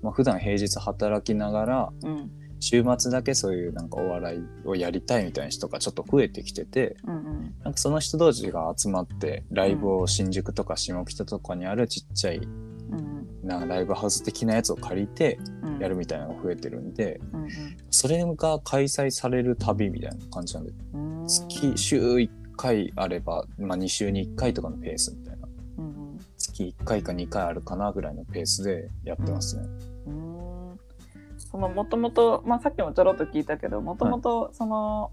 [0.02, 2.30] まあ普段平日働きながらうん
[2.62, 7.54] 週末だけそういうなんかお笑いをやりたいみたいな人がちょっと増えてきててうんうん。
[7.64, 15.78] なんかその人同士が集まってライブを新宿とか下北とかにあるちっちゃいうんなんかライブハウス的なやつを借りてうん。
[15.80, 17.48] やるみたいなのが増えてるんでうん
[17.90, 21.26] それが開催される旅みたいな感じなんでうんうん。
[21.28, 25.48] 月週1回あれば、まあ、2週に1回とかのペースみたいな
[25.78, 26.20] うん。
[26.38, 29.64] 月1回か2回あるかなぐらいのペースでやってますね。
[30.06, 30.51] うん
[31.52, 35.12] そのもともとまあさっきもちょろっと聞いたけどもともとその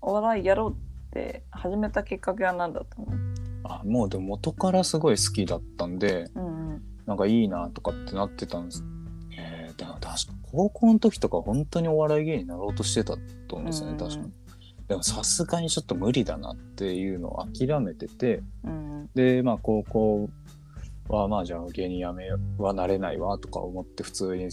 [0.00, 0.74] お笑いやろうっ
[1.10, 3.08] て始めたきっかけは何だったの？
[3.64, 6.82] あもうでも元からすごい好きだったんでうんうん。
[7.06, 8.84] なんかいいなとかってなってたんです。
[9.36, 10.16] えー、でも確か
[10.52, 13.16] 高校の時とか本当にお笑い芸人になろうとしてた
[13.48, 14.32] と思うんですよね、確かに。
[14.86, 19.10] でもさすがにちょっと無理だなっていうのを諦めててうん。
[19.14, 20.28] でまあ高校
[21.10, 24.48] はまあじゃあ芸人辞めはなれないわとか思って普通に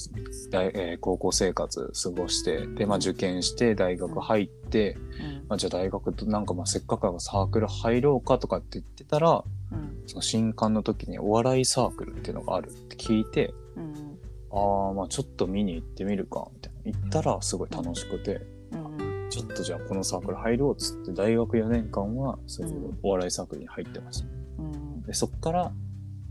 [0.50, 5.46] 大、えー高校生活過ごしてでまあ受験して大学入って、うん。
[5.48, 10.04] まあ、じゃあ大学となんかまあせっかくサークル入ろうかとかって言ってたらうん。
[10.08, 14.18] その新刊の時にお笑いサークルっていうのがあるって聞いてうん。
[14.52, 16.92] ああまあちょっと見に行ってみるかみたいな。
[16.92, 18.42] 行ったらすごい楽しくて。
[18.72, 19.28] うん。
[19.30, 24.28] ちょっとじゃあこのサークル入ろうっつって大学4年間はそういうお笑いサークルに入ってました。
[24.60, 25.04] うん。
[25.04, 25.72] でそっから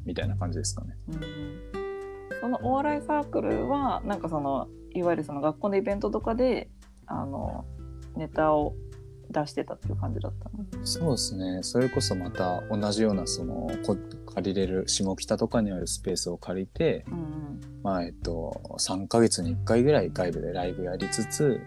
[0.06, 0.96] みたいな感じですかね。
[1.08, 1.22] うん
[2.40, 6.68] そのお笑いサークルはなんかそのいわゆるその学校のイベントとかで
[7.06, 7.64] あの
[8.14, 8.74] ネタを
[9.30, 10.86] 出してたっていう感じだったの？
[10.86, 11.62] そうですね。
[11.62, 13.96] それこそまた同じようなそのこ
[14.34, 21.60] 借りれる下北とかにあるスペースを借りて、うんまあえっと3ヶ月に1回ぐらい外部でライブやりつつ、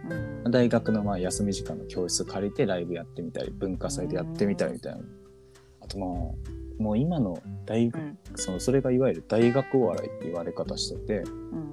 [0.43, 4.99] うん大学のまあ休み時間の教室借りてライブやってみたり、文化祭でやってみたりみたいな。
[5.82, 6.49] あともう
[6.80, 11.18] もう今の大学、うんそのそれがいわゆる大学お笑いって言われ方してて。
[11.20, 11.70] うん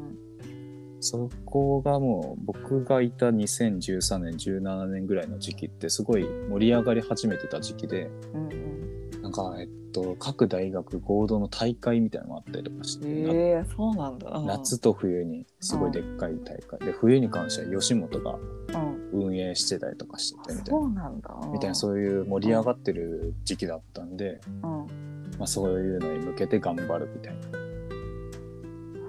[0.99, 8.86] そこがもう僕がいた2013年17年ぐらいの時期ってすごい盛り上がり始めてた時期でうん
[9.27, 14.31] なんか、えっと、各大学合同の大会みたいなのがあったりとかして、ええそうなんだ。
[14.31, 18.97] うんな夏と冬にすごいでっかい大会で冬に関しては吉本がうん。
[19.13, 21.35] 運営してたりとかしててみたいなそうなんだ。
[21.53, 25.33] みたいなそういう盛り上がってる時期だったんで、うん。
[25.39, 27.57] まあ、そういうのに向けて頑張るみたいなな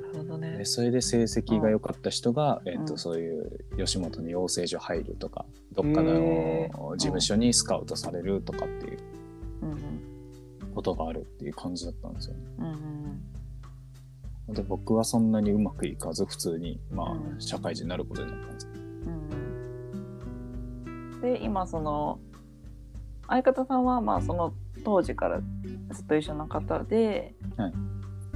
[0.07, 0.65] るほどねで。
[0.65, 9.16] それで成績が良かった人が、んえっとそういう吉本に養成所入るとかどっかの事務所にスカウトされるとかっていううんうん
[10.77, 12.41] ことがあるっていう感じだったんですよね。
[12.59, 13.23] うんうん
[14.49, 17.35] で僕はそんなにうまくいかず普通に、まうん。
[17.37, 19.29] あ、社会人になることになったんですけどうん
[20.85, 21.21] うん。
[21.21, 22.19] で今その
[23.27, 24.53] 相方さんはまあその
[24.85, 25.41] 当時から
[25.91, 27.73] ずっと一緒の方で、はい。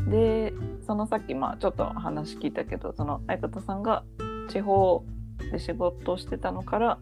[0.09, 0.53] で
[0.85, 4.03] そのさっきまあちょっと話聞いたけどその相方さんが
[4.49, 5.05] 地方
[5.49, 6.99] で仕事をしてたのから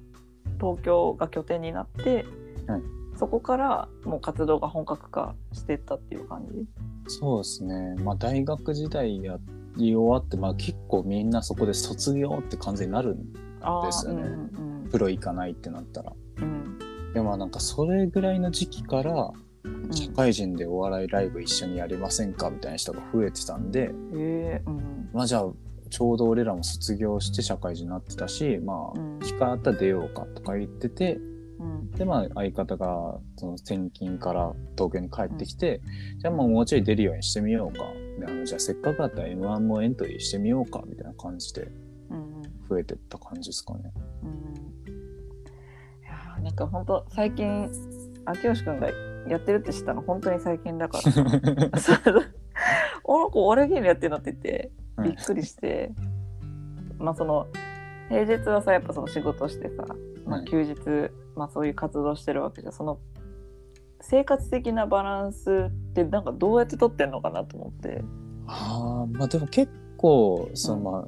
[0.60, 2.26] 東京が拠点になって、
[2.68, 6.66] はいそこからもう活動が本格化してったっていう感じ？
[7.08, 9.38] そうですね、まあ、大学時代や
[9.76, 13.18] り終わって、まあ、結構みんなそこで卒業って感じになる
[13.60, 14.22] あーですよね。
[14.22, 16.14] うんうんプロ行かないってなったら。
[16.38, 16.80] うん。
[17.14, 19.32] でもなんかそれぐらいの時期から
[19.64, 19.94] うん。
[19.94, 25.10] 社会人でお笑いライブ一緒にやりませんかみたいな人が増えてたんで、へえうん。
[25.14, 25.52] まあじゃあ
[25.90, 29.20] ちょうど俺らも卒業して社会人になってたしまあうん。
[29.20, 31.20] 機会あったら出ようかとか言ってて
[31.60, 31.92] うん。
[31.92, 35.82] でまあ相方がその転勤から東京に帰ってきて、
[36.18, 37.86] じゃあもうもうちょい出るようにしてみようか。
[38.20, 41.70] であのじゃあせっかくだったら m 1もエントリーしてみようかみたいな感じで
[42.10, 43.92] うん増えてった感じですかね。
[44.24, 44.30] うん
[46.02, 47.70] いやーなんか本当最近
[48.26, 48.90] 秋吉くんが
[49.28, 51.04] やってるって知ったの本当に最近だから。
[53.04, 54.72] お の子お笑い芸人やってるのって言って
[55.04, 55.92] びっくりして、
[56.98, 57.48] まあその
[58.10, 59.86] 平日はさやっぱその仕事してさ、
[60.26, 60.76] まあ、はい休日、
[61.40, 62.74] まあそういう活動してるわけじゃん。
[62.74, 63.00] その
[64.02, 68.04] 生活的なバランスってなんかどうやって取ってんのかなと思って。
[68.46, 70.84] ああまあでも結構そのうん。
[70.84, 71.08] ま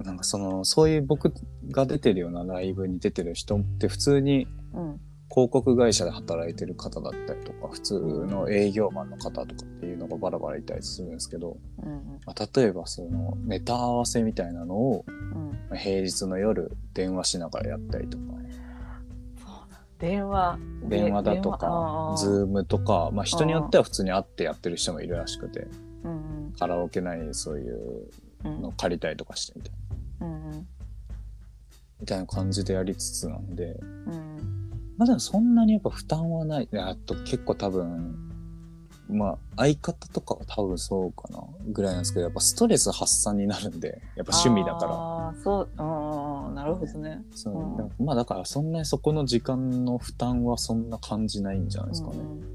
[0.00, 1.32] あ、なんかそのそういう僕
[1.70, 5.00] が出てるようなライブに出てる人って普通にうん。
[5.30, 15.04] 広告会社で働いてる方だったりとか普通の営業マンの方とかっていうのがバラバラいたりするんですけど、うんまあ、例えばそのネタ合わせみたいなのを
[15.74, 18.24] 平日の夜電話しながらやったりとか
[19.98, 20.58] 電話。
[20.88, 25.66] 電話だとかズームとか、まあ、人によっては普通に会ってやってる人もいるらしくて
[26.04, 28.08] うんカラオケ内でそういう
[28.44, 29.72] うんの借りたりとかしてみたい
[30.20, 30.26] な。
[30.26, 30.66] うんうん。
[32.00, 33.76] みたいな感じでやりつつなんで。
[34.06, 34.70] うん。
[34.98, 36.68] まあでもそんなにやっぱ負担はない。
[36.74, 38.14] あと結構多分、
[39.08, 41.42] まあ相方とかは多分そうかな。
[41.68, 44.92] ぐらいなんですけど、やっぱストレス発散になるんで、やっぱ趣味だから。
[44.92, 46.03] ああそううんうん
[46.54, 47.22] なるほどね。
[47.32, 52.18] そううんまあだからそんなにそこの時間の負担はそんな感じないんじゃないですかね。
[52.18, 52.54] うんうん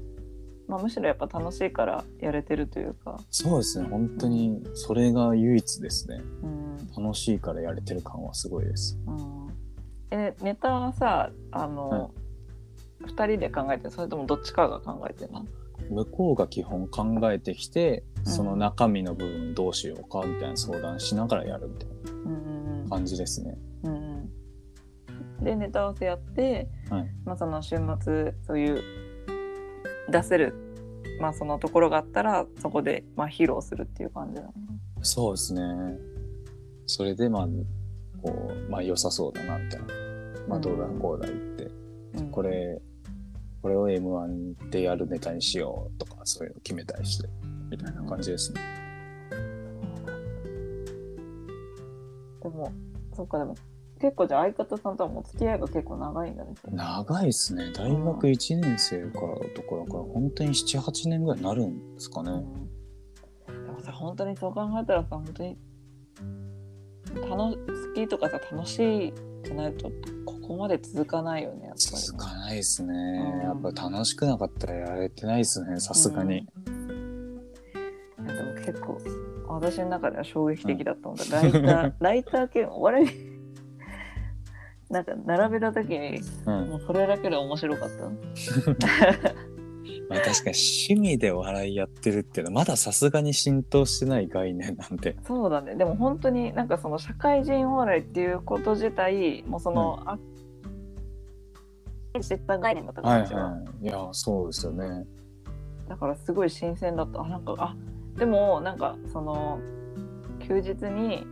[0.68, 3.88] まあ、むしろやっぱ楽しいからやれてるというか、そうですね。
[3.88, 6.22] 本当にそれが唯一ですね。
[6.42, 6.60] うん
[6.96, 8.96] 楽しいからやれてる感はすごいです。
[9.06, 9.48] うん、
[10.12, 12.12] えネタはさあの、
[13.04, 13.90] 二人で考えてる？
[13.90, 15.44] それともどっちかが考えてるの？
[15.90, 23.56] 向こうが基本考えてきて、うんその中身の部分どうしようかみたいな相談しながらやるみたいうんな感じですね。
[23.56, 24.30] うんうん
[25.42, 27.10] でネタ合わせやって、はい。
[27.24, 28.82] まあ、その週末そういう
[30.10, 30.54] 出せる、
[31.20, 34.52] まあ、そのところがあったらそこで、まあ、披露するっていう感じなの
[35.02, 35.62] そうですね。
[36.86, 37.48] それでまあ、
[38.22, 39.86] こう、まあ良さそうだな、みたいな。
[40.46, 40.62] まあうん。
[40.62, 41.70] どうだこうだ言って、
[42.18, 42.30] うん。
[42.30, 42.82] これ、
[43.62, 47.28] これを M1 でやるネタにしようとか、そういうの決めたりして、
[47.70, 48.60] みたいな感じですね。
[52.42, 52.72] でも
[53.14, 53.54] そっかでも
[54.00, 56.54] 結構じゃあ相方さんとはもう付き合いが結構長いんだね。
[56.72, 57.70] 長いですね。
[57.74, 62.30] 大学1年生からとかだから、本当に7、8年ぐらいになるんですかね。
[62.32, 62.70] うん
[63.46, 65.58] でもさ本当にそう考えたらさ本当に
[67.14, 67.56] 楽好
[67.94, 69.90] きとかさ楽しいじゃないと
[70.24, 72.94] ここまで続かないよねやっぱりね、続かないですね。
[72.94, 72.96] う
[73.38, 76.38] んやっぱ楽しくなかったらやれてないですね、さすがに。
[76.38, 76.46] い
[78.26, 78.98] やでも結構
[79.48, 83.29] 私の中では衝撃的だったもんだ、ライターライター系お笑い
[84.90, 86.68] なんか並べた時にうん。
[86.70, 88.04] もうそれだけで面白かった
[90.08, 95.16] まあ確かに趣味でお笑いやってるっていうのはまださすがに浸透してない概念なんで。
[95.24, 100.18] そうだねでも本当になんかその社会人お笑いっていうこと自体もうその、あ
[102.20, 103.84] 知った概念だったからはい私ははい。
[103.84, 105.06] いや、そうですよね。
[105.88, 107.76] だからすごい新鮮だったあなんかあ
[108.16, 109.60] でもなんかその
[110.40, 111.26] 休日に、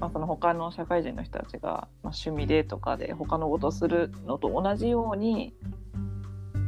[0.00, 5.54] まあ、その他の社会人の人たちが、まあ、趣味でとかで他のことをするのと同じように、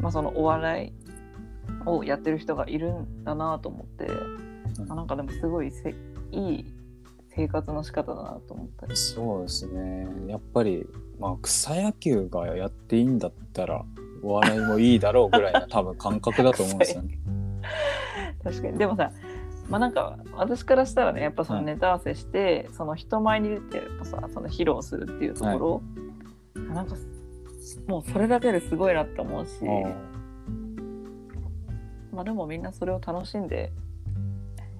[0.00, 4.40] まあ、そのお笑いをやってる人がいるんだなと思って、うん
[4.88, 5.94] あなんかでもすごいせ
[6.32, 6.64] いい
[7.34, 10.06] 生活の仕方だなと思ったりそうですね。
[10.28, 10.86] やっぱり、
[11.18, 13.84] まあ、草野球がやっていいんだったら、
[14.22, 17.18] お笑いもいいだろうぐらいの多分感覚だと思うんですよね。
[18.42, 19.12] 確かにでもさ
[19.70, 21.66] まあなんか私からしたらねやっぱそのはい。
[21.66, 25.82] ネタ合わせして、その人前に出てやっぱさその披露するっていうとこ
[26.56, 26.96] ろ、なんか
[27.86, 29.52] もうそれだけですごいなって思うし、
[32.12, 33.72] まあでもみんなそれを楽しんで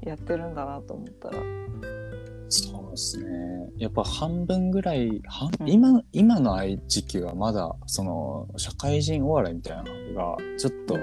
[0.03, 1.38] やってるんだなと思ったら。
[2.53, 3.70] そうですね。
[3.76, 5.70] やっぱ半分ぐらい、半うん。
[5.70, 10.97] 今、今の時期はまだ、その、社会人お笑いみたいなのが、ちょっと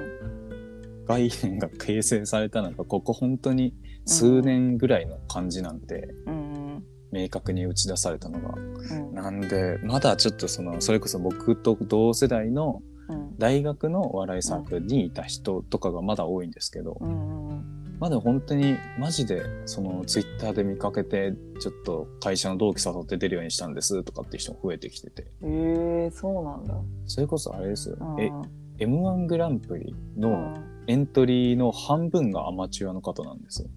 [1.07, 3.73] 概念が形成されたのが、ここ本当に
[4.05, 8.55] 数年ぐらいの感じなんで、うん明確に打ち出されたのが。
[8.55, 9.13] うん。
[9.13, 13.37] なんで、まだちょっとその、それこそ僕と同世代のうん。
[13.37, 25.25] 大学のお笑いサークルにいた人とかがまだ多いんですけど、うんうんまだ本当にマジでそのツイッターで見かけてちょっと会社の同期誘って出るようにしたんですとかっていう人も増えてきてて。
[25.41, 26.75] えー、そうなんだ。
[27.07, 28.21] それこそあれですよ、うん。
[28.21, 28.31] え
[28.79, 33.69] m 1グランプリうのんエントリーの半分がアマチュアの方なんですよ。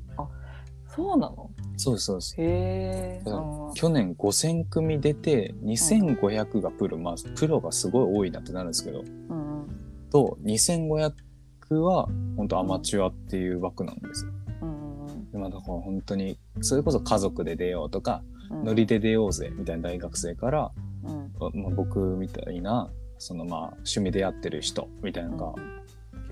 [0.89, 1.51] そうなの？
[1.77, 2.35] そうですそうです。
[2.39, 3.23] へえ。
[3.25, 9.67] うんうん去年5000組出て2500がプロ、まあプロがすごい多いなってなるんですけどうん
[10.11, 11.13] と2500
[11.77, 14.33] は本当アマチュアっていう枠なんですよ。
[14.63, 18.65] うんでまあだから本当にそれこそ家族で出ようとかうん。
[18.65, 20.73] ノリで出ようぜみたいな大学生から、
[21.05, 21.33] うん。
[21.55, 25.55] まあ、僕みたいなそのまあ趣味でやってる人みたいなのが
[25.87, 25.90] 結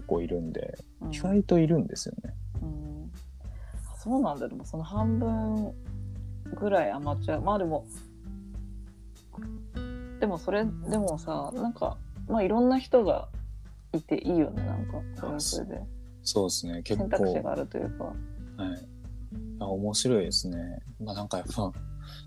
[0.08, 1.14] 構いるんで、うん。
[1.14, 2.34] 意外といるんですよね。
[2.62, 3.12] うん。
[3.96, 5.72] そうなんだでもその半分
[6.58, 7.84] ぐらいアマチュアまあでも
[10.18, 11.96] でもそれでもさなんか
[12.26, 13.28] まあいろんな人が
[13.92, 14.64] いていいよね。
[14.64, 15.80] なんかそれはそれで。
[16.22, 16.82] そうですね。
[16.82, 18.04] 結選構択肢があるというか。
[18.04, 18.14] はい、
[19.60, 20.56] あ面白いですね。
[21.00, 21.72] まあなんかやっぱ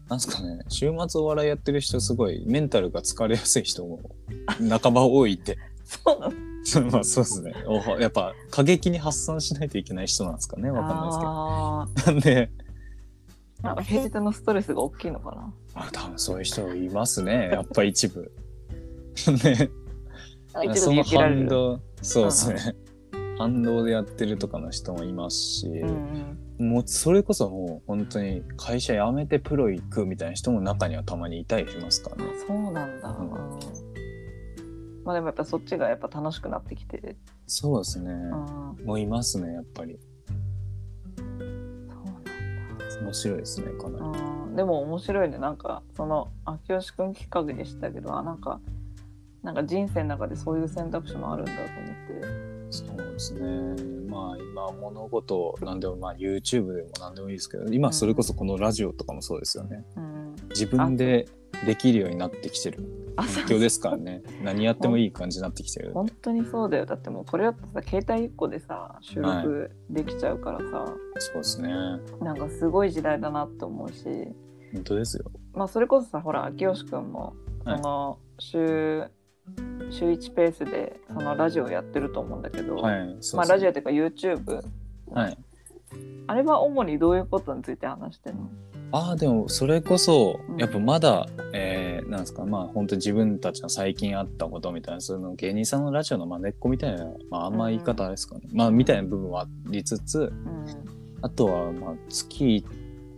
[0.10, 0.60] なんすかね。
[0.70, 4.00] 週末お笑いやってる人すごいメンタルが疲れやすい人も
[4.82, 5.58] 半ば多いって。
[5.84, 6.51] そうなの
[6.92, 7.54] まあそうですね。
[7.66, 10.70] おやっぱ過激に発散しないといけない人なんですかね。
[10.70, 11.32] わかんないですけど。
[11.32, 12.50] あなんで。
[13.62, 15.54] ーなんか平日のストレスが大きいのかな。
[15.76, 17.50] あ多分そういう人いますね。
[17.52, 18.32] やっぱ一部。
[19.44, 19.70] ね。
[20.76, 21.80] その反動。
[22.02, 22.76] そうですね、
[23.38, 32.26] 反動でやってるとかの人もいますし、うんもうそれこそもう本当に会社辞めてプロ行くみたいな人も中にはたまにいたりしますからね。
[32.26, 33.81] うん、そうなんだ、うんうん
[35.04, 37.16] まあでもやっぱそっちがやっぱ楽しくなってきて、
[37.48, 40.00] そうですね、うん、もういますねやっぱり。
[41.18, 44.56] そうなん面白いですねかなり、うん。
[44.56, 48.60] でも面白いねなんかその秋吉くん企画でしたけどあなんか
[49.44, 52.52] なんか人生の中でそういう選択肢もあるんだと思って。
[52.70, 53.42] そうですね。
[54.08, 59.84] まあ今物事何でもまあ YouTube でも何でもいいですけど今それこそこのラジオとかもそうですよね。
[59.98, 60.36] うん。
[60.50, 61.28] 自分で
[61.66, 62.80] できるようになってきてる
[63.18, 64.22] あ環境ですからね。
[64.44, 66.86] 何やってもいい感じになってきてる本当にそうだよ。
[66.86, 71.70] だってもうこれだってさ携帯1個でさ収録できちゃうからさ、そうですね。
[72.22, 74.06] なんかすごい時代だなって思うし。
[74.74, 75.26] 本当ですよ。
[75.54, 77.34] まあそれこそさほら秋吉くんも
[77.66, 77.82] そはい。
[77.82, 79.04] の週、
[79.90, 84.64] 週1ペースでそのラジオやってると思うんだけど、はいまあラジオっていうか YouTube
[85.12, 85.38] はい。
[86.28, 88.50] あれは主にどういうことについて話してるの？
[88.92, 90.58] ああでもそれこそうん。
[90.58, 100.66] やっぱまだ、えーなんですかまあ本当自分たちの最近あったことみたいなそういうの芸人さんのラジオのまねっこみたいな、まあ、あんま言い方ですかね、まあみたいな部分はありつつうん。
[101.22, 102.66] あとはまあ月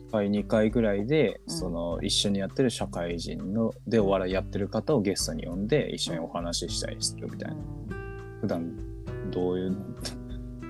[0.08, 1.56] 1回2回ぐらいで、うん。
[1.56, 7.56] その一緒にやってる社会人のでお笑いやってる方をゲストに呼んで一緒にお話ししたりするみたいな、
[8.42, 8.72] 普段
[9.32, 9.72] どういう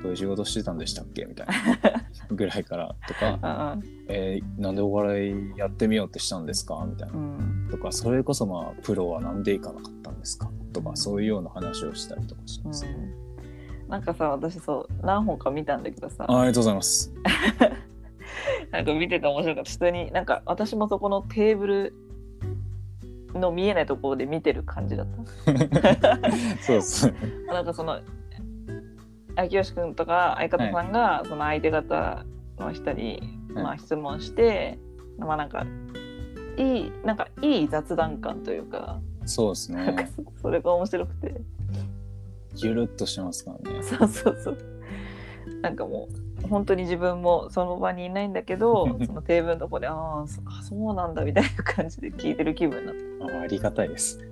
[0.02, 1.26] どういう仕事してたんでしたっけ？
[1.26, 1.54] みたいな
[2.32, 6.86] ぐらいからとか、あえーなんでお笑いやってみようってしたんですか？
[6.90, 7.14] みたいな。
[7.16, 7.18] う。
[7.18, 7.68] ん。
[7.72, 10.98] とかそれこそまあプロはなんで行かなかったんですかとかうん。
[10.98, 13.14] そういうような話をしたりとかしうます、ん。
[13.90, 16.26] なんかさ私そう何本か見たんだけどさ。
[16.28, 17.14] あありがとうございます。
[18.72, 19.70] なんか見てて面白かった。
[19.72, 21.94] 普通になんか私もそこのテーブル
[23.36, 26.18] の見えないところで見てる感じだった。
[26.62, 27.14] そうですね。
[27.48, 28.00] なんかその
[29.36, 32.26] 秋吉くんとか相方さんがその相手方
[32.60, 33.22] の人に、
[33.56, 33.64] はい。
[33.64, 34.80] まあ、質問して、
[35.18, 35.66] まあなんか
[36.58, 41.42] いいなんかいい雑談感というか、そうですなんかねそそれが面白くて。
[42.56, 43.84] ゆるっとしてますからね。
[43.84, 44.58] そうそうそう。
[45.62, 46.08] なんかも
[46.44, 54.20] う本当に自分もその場にいないんだけど そのテーブルのとこでああそうなんだみたいな感じで聞いてる気分になってあありがたいです。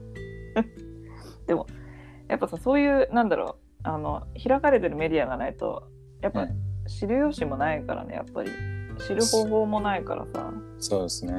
[2.28, 5.88] やっぱさそういうなんだろあの開かれてるメディアがないと
[6.22, 6.56] やっぱはい。
[6.88, 8.50] 知る由もないからねやっぱり。
[9.00, 10.52] 知る方法もないからさ。
[10.80, 11.34] そうですね。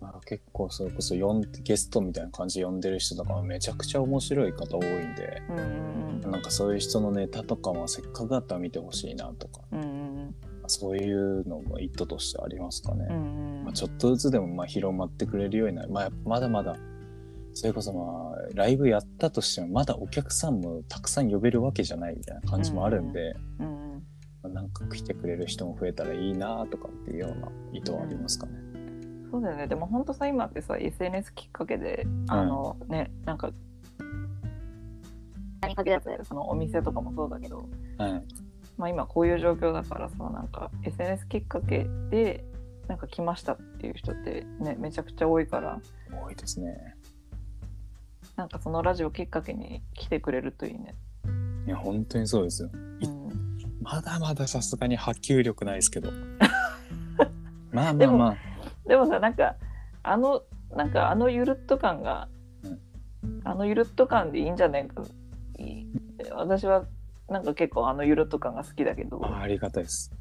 [0.00, 5.96] まあ、結構それこそ呼んゲストみたいな感じで呼んでる人とかもめちゃくちゃ面白い方多いんで、うんうん
[6.30, 10.34] なんかそういう人のネタとかもせっかくだったら見てほしいなとか、うんうん
[10.68, 13.06] そういうのも意図としてありますかね。
[13.08, 13.16] うん
[13.58, 13.64] うん。
[13.66, 15.90] まあ、ちょっとずつでもまあ広まってくれるようになる。
[15.90, 16.76] まあ、まだまだ、
[17.56, 24.02] それこそまあ、ライブやったとしても、まだお客さんもたくさん呼べるわけじゃないみたいな感じもあるんで、うんうん
[24.42, 28.52] まあなんか来てくれる人も増えたらいいなとかっていうような意図はありますかね。
[29.30, 33.50] そうだよねでも本当さ今ってさ SNS きっかけであの、ねなんか
[36.24, 38.22] そのお店とかもそうだけど、はい。
[38.76, 42.44] まあ、今こういう状況だからさなんか SNS きっかけで
[42.88, 45.80] なんか来ましたっていう人ってねめちゃくちゃ多いから
[46.24, 46.95] 多いですね。
[48.36, 50.94] なんかそのラジオきっかけに来てくれるといいね。
[51.66, 52.70] いや、本当にそうですよ。
[52.72, 53.30] うん、
[53.82, 56.10] まだまださすがに波及力ないですけど。
[57.72, 58.36] まあまあまあ。
[58.86, 59.56] でもさなんか
[60.02, 62.28] あのなんかあのゆるっと感が、
[62.62, 62.80] うん
[63.42, 65.02] あのゆるっと感でいいんじゃないか
[66.32, 66.84] 私は
[67.28, 70.12] なんか結構あのゆるっと感が好きだけどあありがたいです。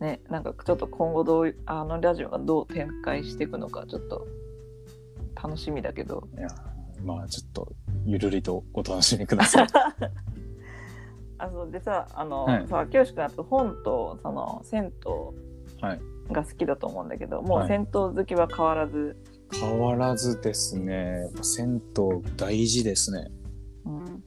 [0.00, 4.26] ねなんかちょっと今後どういあのラジオがどう展開していくのかちょっと
[5.42, 6.28] 楽しみだけど。
[6.36, 6.48] いや、
[7.04, 7.72] まあちょっと、
[8.04, 9.66] ゆるりとお楽しみください。
[11.38, 12.68] あそうでさあの、はい。
[12.68, 14.92] さ清志君あと本とその銭
[15.80, 16.00] はい。
[16.28, 19.16] 湯が好きだと思うんだけどもうはい銭湯好きは変わらず、
[19.52, 23.30] 変わらずですね、銭湯大事ですね。
[23.86, 24.22] うん。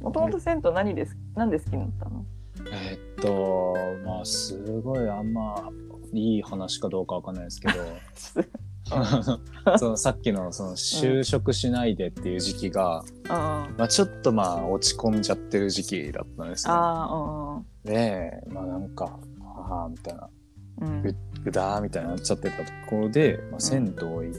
[0.00, 2.24] もともと銭湯何です何で好きになったの？
[2.72, 3.74] えーっと、
[4.04, 5.70] まあすごいあんま
[6.12, 7.74] いい話かどうかわかんないですけど、
[9.78, 13.32] そのさっきのその就職しないでっていう時期が、うん。
[13.32, 16.72] あまあちょっとまあ落ち込んじゃってる時期だったんですね。
[16.74, 20.28] あで、まあなんか、はあみたいな、
[20.82, 20.88] うん。
[20.88, 21.14] うんぐ
[21.44, 24.30] ぐだーみたいになっちゃってたところで、まあ、銭湯行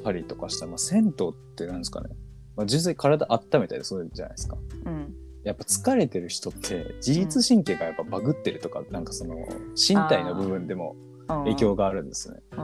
[0.00, 1.14] ったりとかしたら、まあ、銭湯っ
[1.56, 2.10] てなんですかね、
[2.56, 4.56] まあ、純粋に体温めたりそうじゃないですか。
[4.86, 5.14] うん。
[5.44, 9.36] やっぱ疲れてる人って自律神経がやっぱバグってるとか、なんかその
[9.76, 10.96] 身体の部分でも
[11.28, 12.38] 影響があるんですね。
[12.52, 12.58] うん。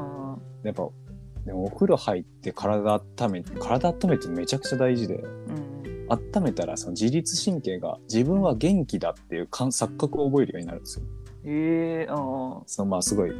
[0.64, 0.88] やっぱ
[1.44, 5.70] でもお風呂入って体温め体温めてめちゃくちゃ大事でうん。
[6.10, 11.04] 温めたらその自律神経が自分は元気だっていう感錯覚を覚えるようになるんですよ。
[11.44, 12.16] へえうん
[12.66, 13.32] そのまあすごい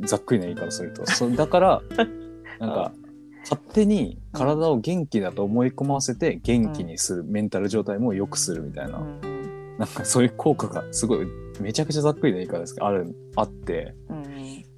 [0.00, 1.82] ざっくりな言い方するとそうだから
[2.60, 2.92] なんか
[3.42, 9.76] 勝手に体を元気だと思い込ませて元気にする、メンタル状態も良くするみたいな、うん。
[9.78, 11.26] なんかそういう効果がすごい
[11.60, 14.22] めちゃくちゃざっくりな言い方ですけどあるあってうん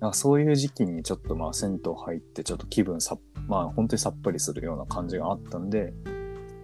[0.01, 5.93] なんかそういう時期にちょっとまあ銭湯入ってちょっと気分さまあ本当にさっぱりするような感じがあったんで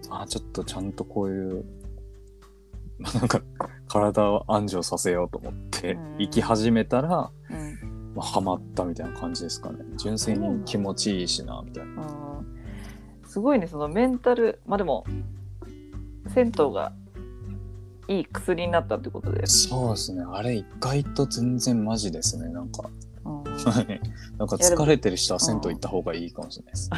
[0.09, 1.65] あちょっとちゃんとこういう
[2.99, 3.41] まあ なんか
[3.87, 6.17] 体を安定させようと思ってうん。
[6.19, 8.13] 生き始めたら、うん。
[8.15, 9.77] まあ、ハマったみたいな感じですかね。
[9.97, 12.01] 純粋に気持ちいいしなみたいな。
[12.01, 12.27] うん
[13.27, 15.05] すごいねそのメンタルまあでも
[16.33, 16.93] 銭湯が
[18.07, 20.23] いい薬になったってことで、そうですね。
[20.31, 22.49] あれ意外と全然マジですね。
[22.49, 22.89] なんか
[24.37, 26.89] なんか疲れてる人は銭湯行った方がいいかもしれないです。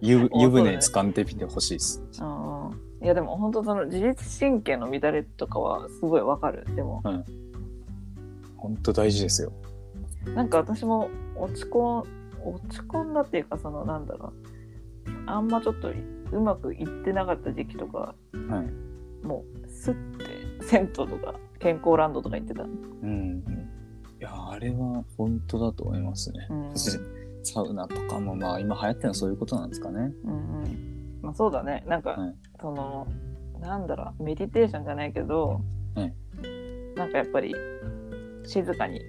[0.00, 2.02] 湯船掴んでみてほしいです。
[2.20, 3.04] うん。
[3.04, 6.64] いやでも本当その自律神経の乱れとかはすごいわかる。
[6.74, 7.02] でも。
[8.56, 9.52] 本当大事ですよ。
[10.34, 12.08] なんか私も落ち込ん
[12.44, 14.32] 落ち込んだっていうかそのなんだろ
[15.06, 15.12] う。
[15.26, 15.90] あんまちょっと
[16.32, 18.14] うまくいってなかった時期とか
[18.48, 19.26] はい。
[19.26, 22.62] もうスッて銭湯とか健康ランドとか行ってた。
[22.62, 22.68] の
[23.02, 23.67] うん
[24.20, 26.72] いやあれは本当だと思いますね、うん。
[27.44, 30.12] サウナとかもまあ今流行ってるのはそういうことなんですかね。
[30.24, 31.18] うんうん。
[31.22, 31.84] まあそうだね。
[31.86, 32.34] なんか、はい。
[32.60, 33.06] その
[33.60, 34.22] なんだろう。
[34.22, 35.60] メディテーションじゃないけど、
[35.94, 36.14] はい。
[36.96, 37.54] なんかやっぱり
[38.44, 39.00] 静かに。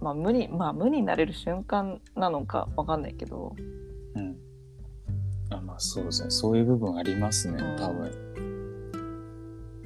[0.00, 3.56] まあ無にまあ無になれる瞬間なのかわかんないけど。
[4.16, 4.36] うん。
[5.50, 6.30] あまあそうですね。
[6.30, 7.76] そういう部分ありますねうん。
[7.76, 8.10] 多分、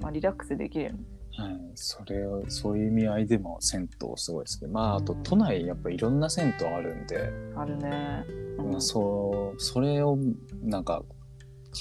[0.01, 0.99] まあリラックスできるよね
[1.37, 8.25] はい、それをそういう意味合いでも銭湯すごいですけどまああとうん都内やっぱいろんな銭湯あるんで、あるね、
[8.59, 8.81] うん。
[8.81, 10.17] そうそれを
[10.63, 11.03] なんか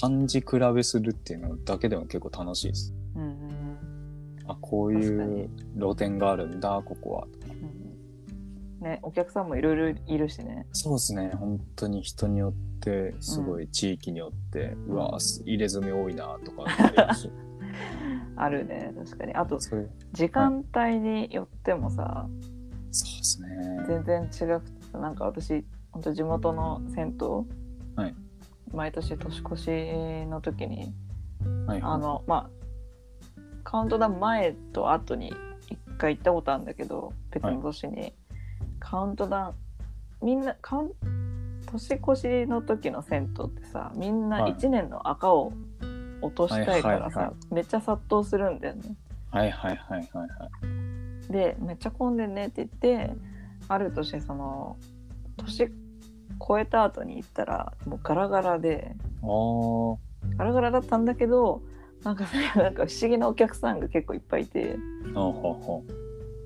[0.00, 2.94] 感じ比べするっていうのだけでも結構楽しいです。
[3.14, 3.54] うんうん
[4.46, 5.48] あこういう
[5.78, 7.26] 露店があるんだここは。
[7.44, 8.90] うんうん。
[8.90, 10.66] ねお客さんもいろいろいるしね。
[10.72, 11.30] そうですね。
[11.34, 17.30] 本当に人によってすごい地域によって、うわ入れ墨多いなとかありますし
[18.36, 19.34] あるね確かに。
[19.34, 19.58] あと
[20.12, 22.26] 時間帯によってもさ、
[22.90, 23.48] そうですね。
[23.86, 27.28] 全然違くてさなんか私本当地元の銭湯、
[27.96, 28.14] はい。
[28.72, 29.70] 毎年年越し
[30.26, 30.92] の時に
[31.66, 31.92] はいはい。
[31.94, 32.50] あのまあ
[33.62, 35.32] カウントダウン前と後に
[35.70, 38.12] 一回行ったことあるんだけど別の年に、
[38.78, 40.90] カウントダウンみんなカウン
[41.66, 44.54] 年越しの時の銭湯ってさみんなはい。
[44.54, 45.52] 1年の赤を
[46.24, 48.96] 落としたいからさ、はいはいはめっちゃ殺到するんだよね。
[49.30, 50.26] はいはいはいはいは
[51.28, 51.32] い。
[51.32, 53.14] でめっちゃ混んでんねって言って
[53.68, 54.76] ある年その
[55.36, 55.72] 年越
[56.60, 58.94] えた後に行ったらもうガラガラで
[60.36, 61.62] ガラガラだったんだけど
[62.02, 64.76] なんか なんか不思議なお客さんが結構いっぱいいて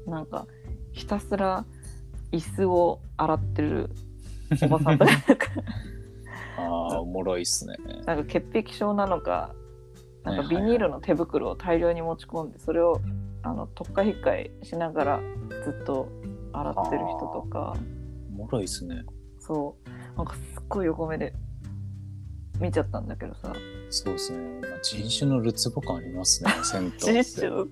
[0.07, 0.47] なんか
[0.93, 1.65] ひたすら
[2.33, 3.91] 椅子を洗ってる
[4.63, 5.13] おばさんとか。
[6.59, 6.63] あ
[6.97, 7.77] あおもろいっすね。
[8.05, 9.55] なんか潔癖症なのか
[10.25, 13.01] なんかビニールの手袋を大量に持ち込んでそれを
[13.43, 15.21] あの特化引っかえしながら
[15.65, 16.09] ずっと
[16.53, 17.75] 洗ってる人とか。
[18.31, 19.05] おもろいっすね。
[19.39, 20.17] そう。
[20.17, 21.33] なんかすっごい横目で
[22.61, 23.53] 見ちゃったんだけどさ。
[23.91, 27.13] そうですね、まあ、人種のるつぼ感ありますね銭湯って。
[27.15, 27.69] 実習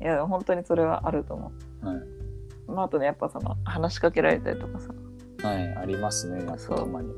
[0.00, 4.92] いや本当にそれはあると思はい、う、まあ、あとねやっぱその話しかけられたりとかさ
[5.42, 7.12] はい、ありますねやっぱたまに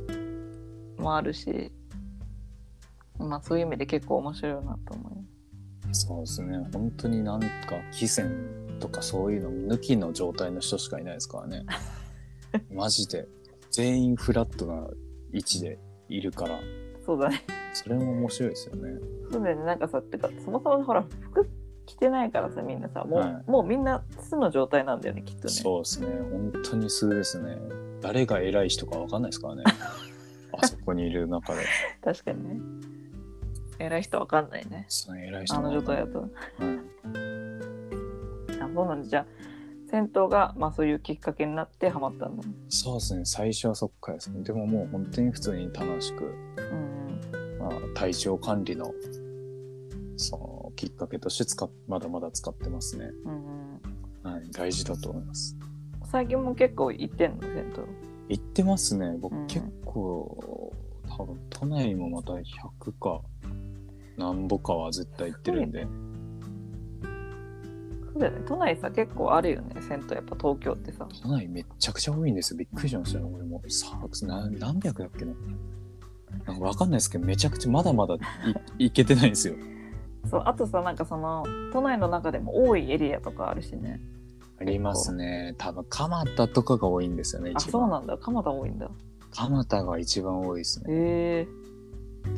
[0.99, 1.72] もあるし
[3.19, 5.37] まあそういう意味で結構面白いなと思う
[5.93, 6.59] そうですね。
[6.73, 7.47] 本当になんか
[7.93, 8.29] 貴船
[8.81, 11.64] とかそういうの抜きの状態の人しかいないですからね。
[12.71, 13.29] マジで。
[13.71, 14.89] 全員フラットな
[15.33, 16.59] 位置でいるから。
[17.05, 17.45] そうだね。
[17.73, 18.99] それも面白いですよね。
[19.31, 19.64] そうだよね。
[19.64, 21.49] なんかさてかそもそもほら服
[21.85, 23.51] 着てないからさみんなさもう,、はい。
[23.51, 25.55] もうみんな素の状態なんだよねきっとね。
[25.55, 26.07] そうですね。
[26.09, 27.59] 本当に素ですね。
[28.01, 29.64] 誰が偉い人かわかんないですからね。
[30.53, 31.62] あそこにいる中で。
[32.03, 32.61] 確かにね
[33.79, 34.87] 偉い人わかんないね。
[34.89, 36.29] その偉い人あの状態だと、
[38.61, 39.09] あそうなんだ。
[39.09, 39.27] じゃあ
[39.91, 43.24] 銭湯が、まあ、そういうきっかけになってハマったんだねそうですね。
[43.24, 44.43] 最初はそっからですね。
[44.43, 48.93] でももう本当に普通に楽しく、うんまあ、体調管理の
[50.16, 53.11] そのきっかけとして使っまだまだ使ってますね、
[54.24, 55.57] うんはい、大事だと思います。
[56.11, 57.72] 最近も結構行ってんの銭
[58.29, 59.16] 行ってますね。
[59.18, 59.47] 僕、うん。
[59.47, 60.72] 結構
[61.09, 62.43] 多分都内もまた100
[63.01, 63.20] か
[64.17, 65.87] なんぼかは絶対行ってるんで、湯
[68.12, 68.41] そうだよね。
[68.47, 69.83] 都内さ結構あるよね。
[69.83, 71.07] 銭湯やっぱ東京ってさ。
[71.23, 72.59] 都内めっちゃくちゃ多いんですよ。
[72.59, 73.31] びっくりしましたよ。
[73.33, 73.62] 俺も。
[73.69, 75.35] さな何百だっけな。
[76.47, 78.19] なんかわかんないですけどめちゃくちゃまだまだい
[78.87, 79.55] 行けてないんですよ。
[80.31, 84.01] そうあとさなんかその都内の中でも多いエリアとかあるしね。
[84.59, 85.55] ありますね。
[85.59, 87.73] 多分蒲田とかが多いんですよねあ一番。
[87.73, 88.17] そうなんだ。
[88.17, 88.91] 蒲田多いんだ。
[89.31, 90.87] 蒲田が一番多いですね。
[90.89, 91.49] へえ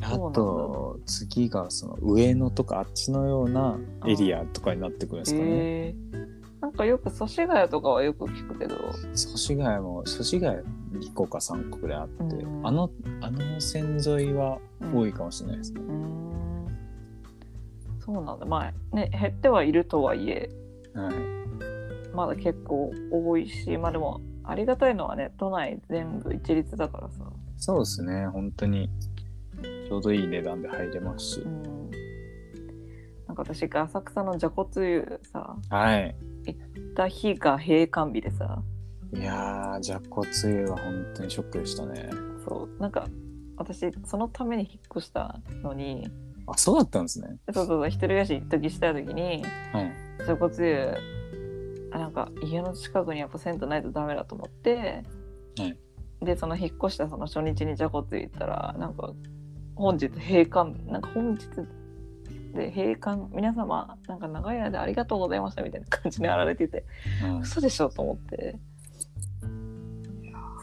[0.00, 5.94] あと次がその上野とかあっちのようなエリアとかになってくるんですかね。
[6.60, 8.76] なんかよく祖師ヶ谷とかはよく聞くけど。
[9.14, 10.62] 祖師ヶ谷も祖師ヶ谷
[10.92, 12.66] 2個か3個ぐらいあって、うん。
[12.66, 14.58] あのあの線沿いは
[14.92, 15.80] 多いかもしれないですね。
[15.80, 16.78] うーん。
[18.00, 18.46] そうなんだ。
[18.46, 20.50] まあね減ってはいるとはいえ
[20.94, 21.14] はい、
[22.14, 27.20] まだ結構多いしまあでもありがたいのはね都内全部一律だからさ。
[27.56, 28.88] そうですね本当に
[29.88, 31.40] ちょうどいい値段で入れますし。
[31.40, 31.90] う、ん。
[33.26, 36.14] なんか私が浅草のじゃこつゆさはい。
[36.44, 38.62] 行った日が閉館日でさ。
[39.14, 42.10] いやーじゃこつゆは本当にショックでしたね。
[42.46, 42.82] そう。
[42.82, 43.08] なんか
[43.56, 46.06] 私そのために引っ越したのに
[46.46, 47.38] あそうだったんですね。
[47.52, 49.92] そうそうそう一人暮らし一時した時にはい。
[50.26, 50.94] じゃこつゆ
[51.92, 55.02] あなんか家の近くにやっぱ銭湯ないとダメだと思って、
[55.56, 55.78] はい。
[56.20, 59.14] でその引っ越したその初日にじゃこつゆ行ったらなんか
[59.78, 61.46] 本日閉館なんか本日
[62.52, 66.84] で閉館皆様なんか長い間ありがとうございましたみたいな感じにあられてて
[67.24, 67.38] うん。
[67.40, 68.58] 嘘でしょと思って。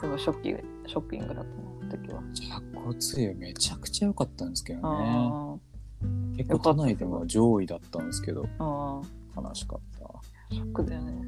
[0.01, 2.21] すごいショッキングショッキングだったな時は。
[2.33, 5.05] じゃこつゆめちゃくちゃ良かったんですけどね。
[5.07, 5.55] あ
[6.35, 10.53] 結構都内でも上位だったんですけど悲しかった。
[10.53, 11.21] ショックだよね。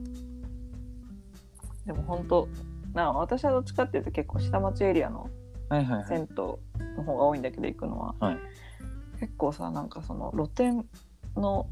[1.85, 2.49] でも本当
[2.93, 5.29] な私はどっちかっていうと結構下町エリアの
[5.69, 6.07] はいはいはい。
[6.07, 8.37] 銭湯の方が多いんだけど行くのは、はい。
[9.19, 10.85] 結構さなんかその露店
[11.35, 11.67] の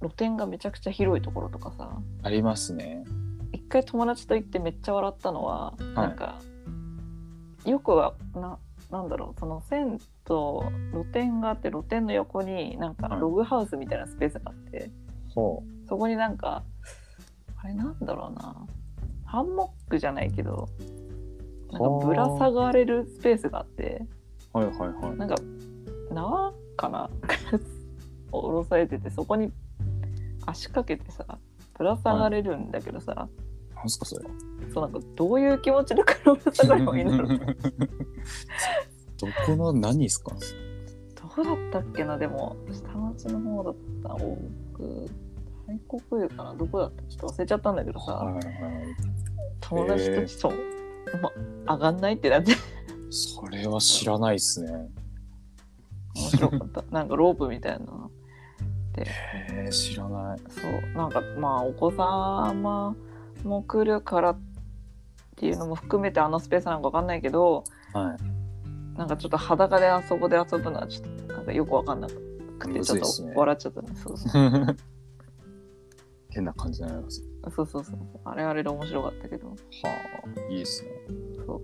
[0.00, 3.04] 露店がめちゃくちゃ広いところとかさありますね。
[3.52, 6.40] 一回友達と行ってめっちゃ笑ったのは、なんか
[7.64, 8.58] よくはな
[8.90, 9.98] なんだろうその銭湯
[10.92, 13.20] 露店があって露店の横になんかはい。
[13.20, 14.90] ログハウスみたいなスペースがあって、
[15.34, 16.62] ほそこになんか
[17.56, 18.56] あれなんだろうな
[19.24, 20.68] ハンモックじゃないけど
[21.72, 24.04] なんかぶら下がれるスペースがあって
[24.54, 25.16] うはいはいはい。
[25.16, 25.34] なんか
[26.10, 27.10] 縄かな？
[28.30, 29.52] 下ろされててそこに
[30.46, 31.24] 足かけてさ
[31.78, 33.28] ぶら下がれるんだけどさ、
[33.76, 34.26] なんすかそれ。
[34.72, 36.08] そうなんかどういう気持ちでぶ
[36.46, 40.34] ら下がればいいんだろう どこの何ですか？
[41.36, 42.18] どうだったっけな？
[42.18, 44.14] でも下町の方だった。
[44.14, 44.18] 多
[44.74, 45.08] く
[45.66, 46.54] 太鼓湯かな？
[46.54, 48.44] どこだったちょっと忘れちゃったんだけどさ、はいはい。
[49.60, 50.52] 友達とそう、
[51.20, 51.30] ま、
[51.74, 52.52] 上がんないってなって
[53.10, 54.70] それは知らないっすね。
[56.14, 58.10] 面白かった なんかロープみたいなの
[58.96, 60.38] えー、知らない。
[60.48, 62.94] そうなんかまあお子様
[63.44, 64.38] も来るからっ
[65.36, 68.98] ていうのも含めてあのスペースなんかわかんないけどはい。
[68.98, 74.76] なんかちょっと裸であそこで遊ぶのはちょっとなんかよくわかんなくてちょっと笑っちゃったねそうそう
[76.30, 77.31] 変な感じになります。
[77.50, 77.96] そうそうそう。
[78.24, 79.48] あれあれで面白かったけど。
[79.48, 79.54] は
[80.24, 80.90] あ、いいですね。
[81.44, 81.62] そう。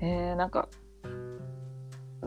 [0.00, 0.68] えー、なんか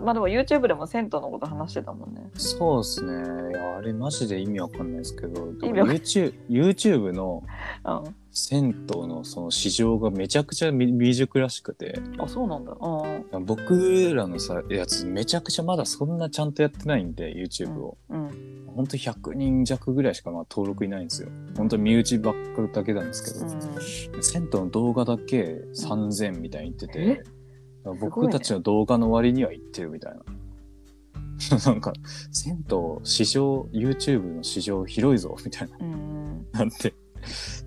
[0.04, 2.30] まあでも YouTube でも銭湯のこと話してたもんね。
[2.36, 3.12] そうですね。
[3.52, 7.43] いや、あれマジで意味わかんないですけど、意味わかん YouTube, YouTube の
[7.86, 8.16] うん。
[8.32, 12.78] 銭湯のその市場がめちゃくちゃ未未熟らしくて、あそうなんだ。
[12.80, 17.97] うん僕らのさ、やつめちゃくちゃまだそんなちゃんとやってないんで、YouTube を。
[18.10, 18.30] うん。
[18.76, 18.88] ほん。
[18.88, 21.30] と100人弱ぐらいしかまあ登録いないんですよ。
[21.58, 27.16] ほんと身内ばっかりだけなんですけど、うん銭湯の動画だけ3000みたいに言ってえ？
[27.16, 27.24] て、
[27.84, 30.19] 僕たちの動画の割には言ってるみたいな。
[31.65, 31.93] なんか、
[32.32, 35.77] 銭湯市場、YouTube の市場広いぞ、みたいな。
[35.80, 36.93] うんなんて、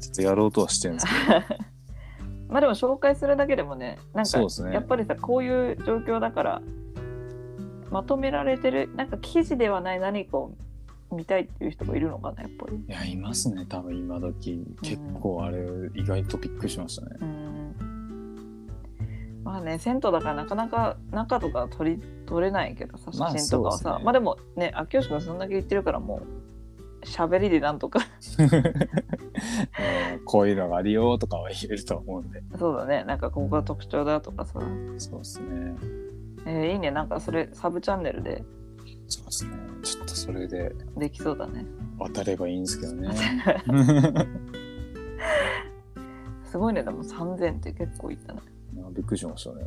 [0.01, 1.13] ちょっとやろうとはしてるんですけ
[2.49, 4.39] まあでも紹介するだけでもねなんか
[4.71, 6.63] やっぱりさこういう状況だから
[7.91, 10.53] まとめられてるなんか記事ではない何かを
[11.11, 12.73] 見たいっていう人がいるのかなやっぱり。
[12.73, 12.79] ど。
[12.79, 14.65] いや、いますね、多分今時。
[14.81, 15.59] 結構あれ、
[15.95, 17.17] 意外とびっくりしましたね。
[19.45, 19.53] うん。
[19.53, 24.05] まあね銭湯だからなかなか中とか撮り撮れないけどさまあ写真とかはさ、そうですね。
[24.05, 26.23] まあでもね秋吉君そんだけ言ってるからも
[27.03, 28.01] う喋りでなんとか。
[28.39, 28.53] うん
[30.25, 32.43] こういうのがあるよとかは言えると思うんで。
[32.59, 33.05] そうだね。
[33.05, 34.61] なんかここが特徴だとかさ、
[34.99, 35.75] そうですね。
[36.47, 36.91] えーいいね。
[36.91, 38.45] なんかそれサブチャンネルで。
[39.09, 39.51] そうですね。
[39.83, 40.73] ちょっとそれで。
[40.97, 41.67] できそうだね。
[41.99, 43.11] 渡ればいいんですけどね。
[46.45, 46.83] すごいね。
[46.83, 48.41] でも3000って結構いったね
[48.95, 49.65] びっくりしましたね。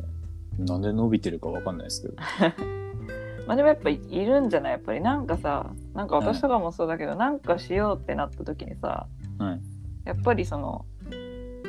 [0.58, 2.14] なんで伸びてるかわかんないですけど。
[3.46, 4.72] まあでもやっぱいいるんじゃない？
[4.72, 9.06] やっぱりなんかさなんか私とかもそうだけど、なんかしようってなった時にさ
[9.38, 9.60] はい。
[10.04, 10.84] やっぱりその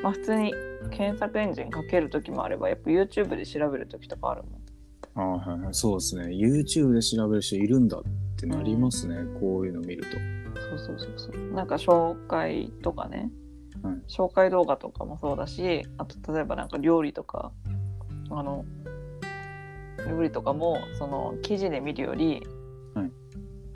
[0.02, 0.54] まあ普通に
[0.92, 6.26] 検索エンジンかける時もあればやっぱ YouTube で調べる時とかあるもんあはいはい、そうですね。
[6.28, 8.02] YouTube で調べる人いるんだっ
[8.38, 9.16] てなりますね。
[9.40, 10.18] こういうの見ると。
[10.70, 13.32] そうそうそうそうなんか紹介とかね、はい
[14.08, 17.52] 紹介動画とかもそうだしあと例えばなんか料理とか
[18.30, 18.66] あの
[20.08, 22.42] 料理とかもその記事で見るより、
[22.94, 23.12] はい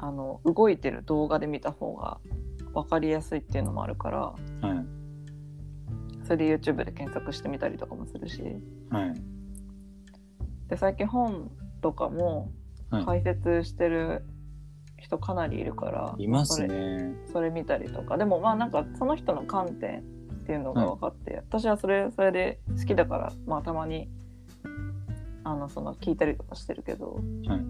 [0.03, 2.17] あの動いてる動画で見た方が
[2.73, 4.35] 分かりやすいっていうのもあるからは
[4.75, 6.25] い。
[6.25, 8.41] それで YouTube で検索してみたりとかもするし
[8.89, 9.13] はい。
[10.69, 11.51] で最近本
[11.81, 12.51] とかも
[12.89, 14.25] はい解説してる
[15.01, 17.13] 人かなりいるから、いますね。
[17.33, 20.03] それ見たりとかでもまあなんかその人の観点っ
[20.45, 24.09] ていうのが分かって、私はそれそれで好きだからまあたまに
[25.43, 27.61] あのその聞いたりとかしてるけど、はい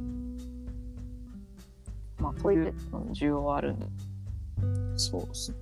[2.21, 2.73] まあそういう
[3.13, 3.85] 需要はあるんで
[4.97, 5.57] そうですね。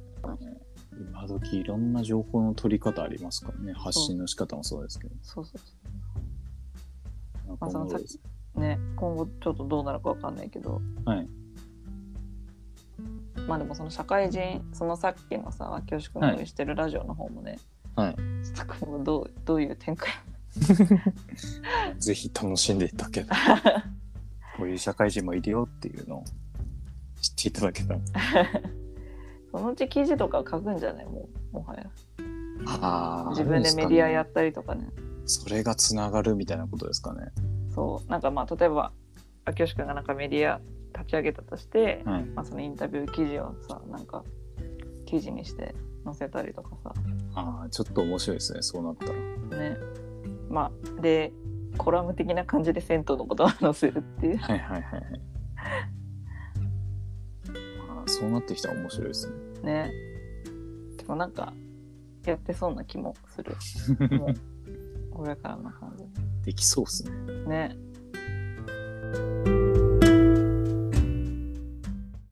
[0.99, 3.73] 今時いろんな情報の取り方ありますからね。
[3.73, 5.15] 発信の仕方もそうですけど。
[5.21, 8.19] そうそうそなんかまあそのおもろいです
[8.55, 11.27] うね今後ちょっとどうなるか分かんないけどはい。
[13.49, 17.57] まあでもその社会人そのさっきのさ秋吉君がしてるラジオの方もね、
[17.95, 18.15] はい。
[18.15, 20.09] ちょっと今後どうどういう展開？
[21.97, 23.83] ぜひ楽しんでいただけたら。
[24.57, 26.23] こういう社会人もいるよっていうのを
[27.21, 27.99] 知っていただけたら。
[29.51, 31.05] そのうち記事とか書くんじゃない？
[31.05, 31.83] もうもはや
[32.67, 34.87] ああ自分でメディアやっったりとかね
[35.25, 37.31] それがつながるみたいなことですかね。
[37.73, 38.91] そうなんかまあ例えば
[39.45, 40.59] 秋吉君がなんかメディア
[40.99, 42.25] 立ち上げたとして、はい。
[42.25, 44.23] まあ、そのインタビュー記事をさなんか
[45.05, 45.73] 記事にして
[46.05, 46.93] 載せたりとかさ
[47.35, 48.61] ああ、ちょっと面白いですね。
[48.61, 49.13] そうなったら。
[49.59, 49.77] ね
[50.49, 51.31] まあで
[51.77, 55.01] コラム的な感じで銭湯のことを載せるっていうはいはいはいはい。
[57.87, 59.29] まあ、そうなってきたら面白いです
[59.63, 59.87] ね。
[59.87, 59.91] ね
[60.97, 61.53] でもなんか
[62.25, 63.55] やってそうな気もする
[65.11, 65.95] これからの感
[66.43, 67.03] できそうです
[67.47, 67.75] ね。
[69.45, 69.58] じね